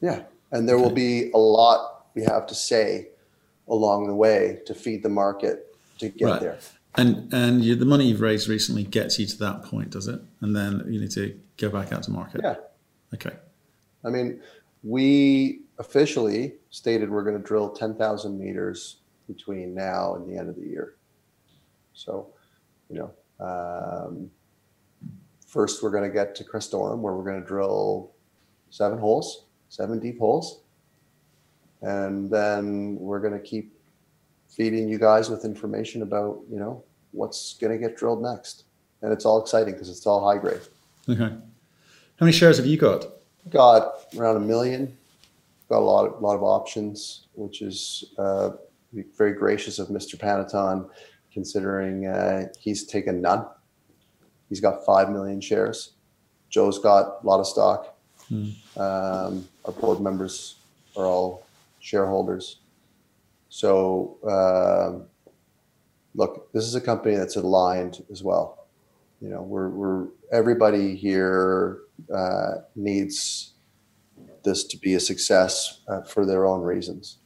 Yeah 0.00 0.24
and 0.52 0.68
there 0.68 0.78
will 0.78 0.90
be 0.90 1.30
a 1.32 1.38
lot 1.38 2.06
we 2.14 2.22
have 2.22 2.46
to 2.46 2.54
say 2.54 3.08
along 3.68 4.06
the 4.06 4.14
way 4.14 4.60
to 4.66 4.74
feed 4.74 5.02
the 5.02 5.08
market 5.08 5.76
to 5.98 6.08
get 6.08 6.24
right. 6.24 6.40
there. 6.40 6.58
And 6.96 7.32
and 7.32 7.62
you, 7.62 7.74
the 7.74 7.84
money 7.84 8.06
you've 8.06 8.22
raised 8.22 8.48
recently 8.48 8.84
gets 8.84 9.18
you 9.18 9.26
to 9.26 9.38
that 9.38 9.64
point, 9.64 9.90
does 9.90 10.08
it? 10.08 10.20
And 10.40 10.56
then 10.56 10.82
you 10.88 10.98
need 10.98 11.10
to 11.12 11.38
go 11.58 11.68
back 11.68 11.92
out 11.92 12.02
to 12.04 12.10
market. 12.10 12.40
Yeah. 12.42 12.56
Okay. 13.14 13.36
I 14.04 14.08
mean, 14.08 14.40
we 14.82 15.62
officially 15.78 16.54
stated 16.70 17.10
we're 17.10 17.24
going 17.24 17.36
to 17.36 17.42
drill 17.42 17.70
10,000 17.70 18.38
meters 18.38 18.98
between 19.26 19.74
now 19.74 20.14
and 20.14 20.30
the 20.30 20.38
end 20.38 20.48
of 20.48 20.56
the 20.56 20.66
year. 20.66 20.94
So, 21.92 22.28
you 22.88 22.98
know, 22.98 23.44
um, 23.44 24.30
first 25.46 25.82
we're 25.82 25.90
going 25.90 26.04
to 26.04 26.14
get 26.14 26.34
to 26.36 26.44
Crestaurum 26.44 27.00
where 27.00 27.14
we're 27.14 27.24
going 27.24 27.40
to 27.40 27.46
drill 27.46 28.12
seven 28.70 28.98
holes 28.98 29.45
seven 29.68 29.98
deep 29.98 30.18
holes. 30.18 30.60
And 31.82 32.30
then 32.30 32.96
we're 32.98 33.20
going 33.20 33.32
to 33.32 33.40
keep 33.40 33.72
feeding 34.48 34.88
you 34.88 34.98
guys 34.98 35.28
with 35.28 35.44
information 35.44 36.02
about, 36.02 36.40
you 36.50 36.58
know, 36.58 36.82
what's 37.12 37.54
going 37.54 37.72
to 37.72 37.78
get 37.78 37.96
drilled 37.96 38.22
next. 38.22 38.64
And 39.02 39.12
it's 39.12 39.24
all 39.24 39.40
exciting 39.40 39.74
because 39.74 39.90
it's 39.90 40.06
all 40.06 40.24
high 40.24 40.38
grade. 40.38 40.60
Okay. 41.08 41.22
How 42.18 42.24
many 42.24 42.32
shares 42.32 42.56
have 42.56 42.66
you 42.66 42.78
got? 42.78 43.06
Got 43.50 44.06
around 44.16 44.36
a 44.36 44.40
million. 44.40 44.96
Got 45.68 45.78
a 45.78 45.80
lot, 45.80 46.06
of, 46.06 46.22
lot 46.22 46.34
of 46.34 46.42
options, 46.42 47.26
which 47.34 47.60
is 47.60 48.04
uh, 48.18 48.50
very 49.18 49.32
gracious 49.32 49.78
of 49.78 49.88
Mr. 49.88 50.16
Panneton, 50.16 50.88
considering 51.32 52.06
uh, 52.06 52.46
he's 52.58 52.84
taken 52.84 53.20
none. 53.20 53.46
He's 54.48 54.60
got 54.60 54.86
five 54.86 55.10
million 55.10 55.40
shares. 55.40 55.92
Joe's 56.48 56.78
got 56.78 57.22
a 57.22 57.26
lot 57.26 57.40
of 57.40 57.46
stock. 57.46 57.96
Hmm. 58.28 58.50
Um, 58.76 59.48
our 59.66 59.72
board 59.72 60.00
members 60.00 60.56
are 60.96 61.06
all 61.06 61.46
shareholders. 61.80 62.60
So, 63.48 64.18
uh, 64.26 65.04
look, 66.14 66.52
this 66.52 66.64
is 66.64 66.74
a 66.74 66.80
company 66.80 67.16
that's 67.16 67.36
aligned 67.36 68.04
as 68.10 68.22
well. 68.22 68.66
You 69.20 69.28
know, 69.28 69.42
we're, 69.42 69.68
we're 69.68 70.06
everybody 70.30 70.94
here 70.94 71.78
uh, 72.14 72.56
needs 72.74 73.52
this 74.44 74.64
to 74.64 74.78
be 74.78 74.94
a 74.94 75.00
success 75.00 75.80
uh, 75.88 76.02
for 76.02 76.24
their 76.24 76.46
own 76.46 76.62
reasons. 76.62 77.18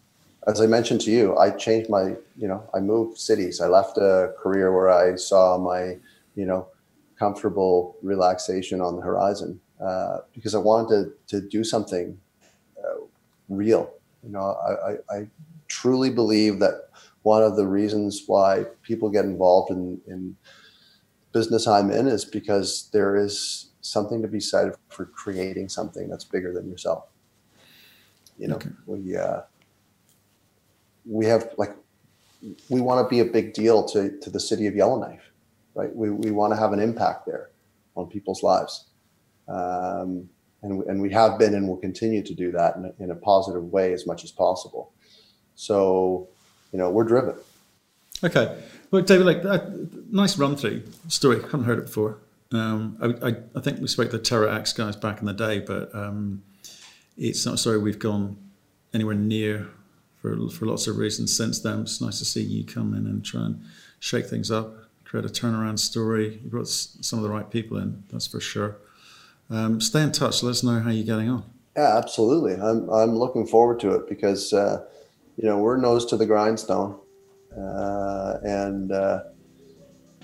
As 0.47 0.61
I 0.61 0.67
mentioned 0.67 1.03
to 1.03 1.11
you, 1.11 1.37
I 1.37 1.51
changed 1.51 1.91
my, 1.91 2.17
you 2.37 2.49
know, 2.49 2.63
I 2.73 2.81
moved 2.81 3.19
cities. 3.19 3.61
I 3.61 3.67
left 3.67 3.99
a 3.99 4.33
career 4.39 4.75
where 4.75 4.89
I 4.91 5.17
saw 5.17 5.59
my, 5.59 5.99
you 6.35 6.47
know, 6.47 6.69
comfortable 7.19 7.97
relaxation 8.03 8.81
on 8.81 8.97
the 8.97 9.03
horizon 9.03 9.61
uh, 9.85 10.19
because 10.33 10.55
I 10.55 10.59
wanted 10.59 11.13
to, 11.29 11.41
to 11.41 11.47
do 11.47 11.63
something 11.63 12.19
real. 13.51 13.93
You 14.23 14.31
know, 14.31 14.41
I, 14.41 14.91
I, 14.91 15.19
I, 15.19 15.27
truly 15.69 16.11
believe 16.11 16.59
that 16.59 16.89
one 17.23 17.43
of 17.45 17.55
the 17.55 17.67
reasons 17.67 18.25
why 18.27 18.65
people 18.83 19.09
get 19.09 19.25
involved 19.25 19.71
in, 19.71 20.01
in 20.09 20.37
business 21.33 21.67
I'm 21.67 21.91
in 21.91 22.09
is 22.09 22.25
because 22.25 22.91
there 22.93 23.15
is 23.15 23.71
something 23.83 24.21
to 24.23 24.29
be 24.29 24.41
said 24.41 24.73
for 24.89 25.05
creating 25.05 25.69
something 25.69 26.09
that's 26.09 26.25
bigger 26.25 26.53
than 26.53 26.69
yourself. 26.69 27.05
You 28.39 28.49
know, 28.49 28.57
okay. 28.57 28.71
we 28.87 29.17
uh, 29.17 29.43
we 31.05 31.27
have 31.27 31.53
like 31.59 31.77
we 32.69 32.81
want 32.81 33.05
to 33.05 33.09
be 33.09 33.21
a 33.21 33.25
big 33.25 33.53
deal 33.53 33.85
to 33.89 34.19
to 34.19 34.31
the 34.31 34.41
city 34.41 34.67
of 34.67 34.75
Yellowknife, 34.75 35.31
right? 35.75 35.95
We 35.95 36.11
we 36.11 36.31
want 36.31 36.53
to 36.53 36.59
have 36.59 36.73
an 36.73 36.81
impact 36.81 37.27
there 37.27 37.51
on 37.97 38.07
people's 38.07 38.43
lives, 38.43 38.87
um, 39.49 40.29
and 40.63 40.83
and 40.85 41.01
we 41.01 41.11
have 41.11 41.39
been 41.39 41.55
and 41.55 41.69
will 41.69 41.77
continue 41.77 42.23
to 42.23 42.35
do 42.35 42.53
that 42.53 42.77
in 42.77 42.85
a, 42.85 43.05
in 43.05 43.11
a 43.11 43.15
positive 43.15 43.65
way 43.65 43.93
as 43.93 44.07
much 44.07 44.25
as 44.25 44.31
possible. 44.31 44.93
So, 45.55 46.29
you 46.73 46.79
know, 46.79 46.91
we're 46.91 47.05
driven. 47.05 47.35
Okay. 48.23 48.57
Well, 48.91 49.03
David, 49.03 49.27
like 49.27 49.43
that, 49.43 50.13
nice 50.13 50.37
run 50.39 50.57
through 50.57 50.83
story. 51.09 51.41
Haven't 51.43 51.65
heard 51.65 51.79
it 51.79 51.87
before. 51.87 52.19
Um, 52.53 52.97
I, 53.01 53.29
I, 53.29 53.37
I, 53.55 53.61
think 53.61 53.81
we 53.81 53.87
spoke 53.87 54.11
to 54.11 54.19
the 54.19 54.23
Terra 54.23 54.53
X 54.53 54.73
guys 54.73 54.97
back 54.97 55.21
in 55.21 55.27
the 55.27 55.33
day, 55.33 55.61
but 55.61 55.95
um, 55.95 56.43
it's 57.17 57.47
not 57.47 57.61
sorry 57.61 57.79
we've 57.79 57.99
gone 57.99 58.37
anywhere 58.93 59.15
near 59.15 59.69
for 60.21 60.37
for 60.49 60.67
lots 60.67 60.89
of 60.89 60.97
reasons 60.97 61.37
since 61.37 61.61
then. 61.61 61.83
It's 61.83 62.01
nice 62.01 62.19
to 62.19 62.25
see 62.25 62.43
you 62.43 62.65
come 62.65 62.95
in 62.95 63.07
and 63.07 63.25
try 63.25 63.43
and 63.43 63.65
shake 64.01 64.27
things 64.27 64.51
up, 64.51 64.75
create 65.05 65.25
a 65.25 65.29
turnaround 65.29 65.79
story. 65.79 66.41
You 66.43 66.51
brought 66.51 66.67
some 66.69 67.19
of 67.19 67.23
the 67.23 67.31
right 67.31 67.49
people 67.49 67.79
in, 67.79 68.03
that's 68.11 68.27
for 68.27 68.41
sure. 68.41 68.79
Um, 69.51 69.81
stay 69.81 70.03
in 70.03 70.13
touch. 70.13 70.43
Let 70.43 70.51
us 70.51 70.63
know 70.63 70.81
how 70.81 70.91
you're 70.91 71.07
getting 71.07 71.29
on. 71.29 71.45
Yeah, 71.77 71.97
absolutely. 71.97 72.55
I'm 72.55 72.89
I'm 72.91 73.17
looking 73.17 73.47
forward 73.47 73.81
to 73.81 73.95
it 73.95 74.09
because 74.09 74.53
uh, 74.53 74.85
you 75.37 75.49
know 75.49 75.59
we're 75.59 75.77
nose 75.77 76.07
to 76.07 76.17
the 76.17 76.27
grindstone, 76.27 76.99
uh, 77.57 78.39
and 78.43 78.93
uh, 78.93 79.21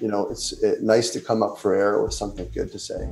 you 0.01 0.09
know, 0.09 0.27
it's 0.29 0.53
it, 0.63 0.83
nice 0.83 1.11
to 1.11 1.21
come 1.21 1.43
up 1.43 1.59
for 1.59 1.75
air 1.75 2.03
with 2.03 2.13
something 2.13 2.49
good 2.53 2.71
to 2.73 2.79
say. 2.79 3.09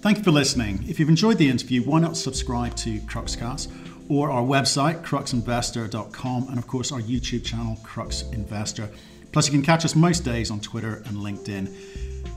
Thank 0.00 0.18
you 0.18 0.24
for 0.24 0.32
listening. 0.32 0.84
If 0.86 0.98
you've 0.98 1.08
enjoyed 1.08 1.38
the 1.38 1.48
interview, 1.48 1.82
why 1.82 2.00
not 2.00 2.16
subscribe 2.16 2.74
to 2.76 2.98
Cruxcast 3.00 3.70
or 4.10 4.30
our 4.30 4.42
website, 4.42 5.02
cruxinvestor.com, 5.02 6.48
and 6.48 6.58
of 6.58 6.66
course 6.66 6.92
our 6.92 7.00
YouTube 7.00 7.44
channel, 7.44 7.78
Crux 7.82 8.22
Investor. 8.32 8.90
Plus, 9.32 9.46
you 9.46 9.52
can 9.52 9.62
catch 9.62 9.84
us 9.84 9.94
most 9.94 10.20
days 10.20 10.50
on 10.50 10.60
Twitter 10.60 11.02
and 11.06 11.16
LinkedIn. 11.16 11.74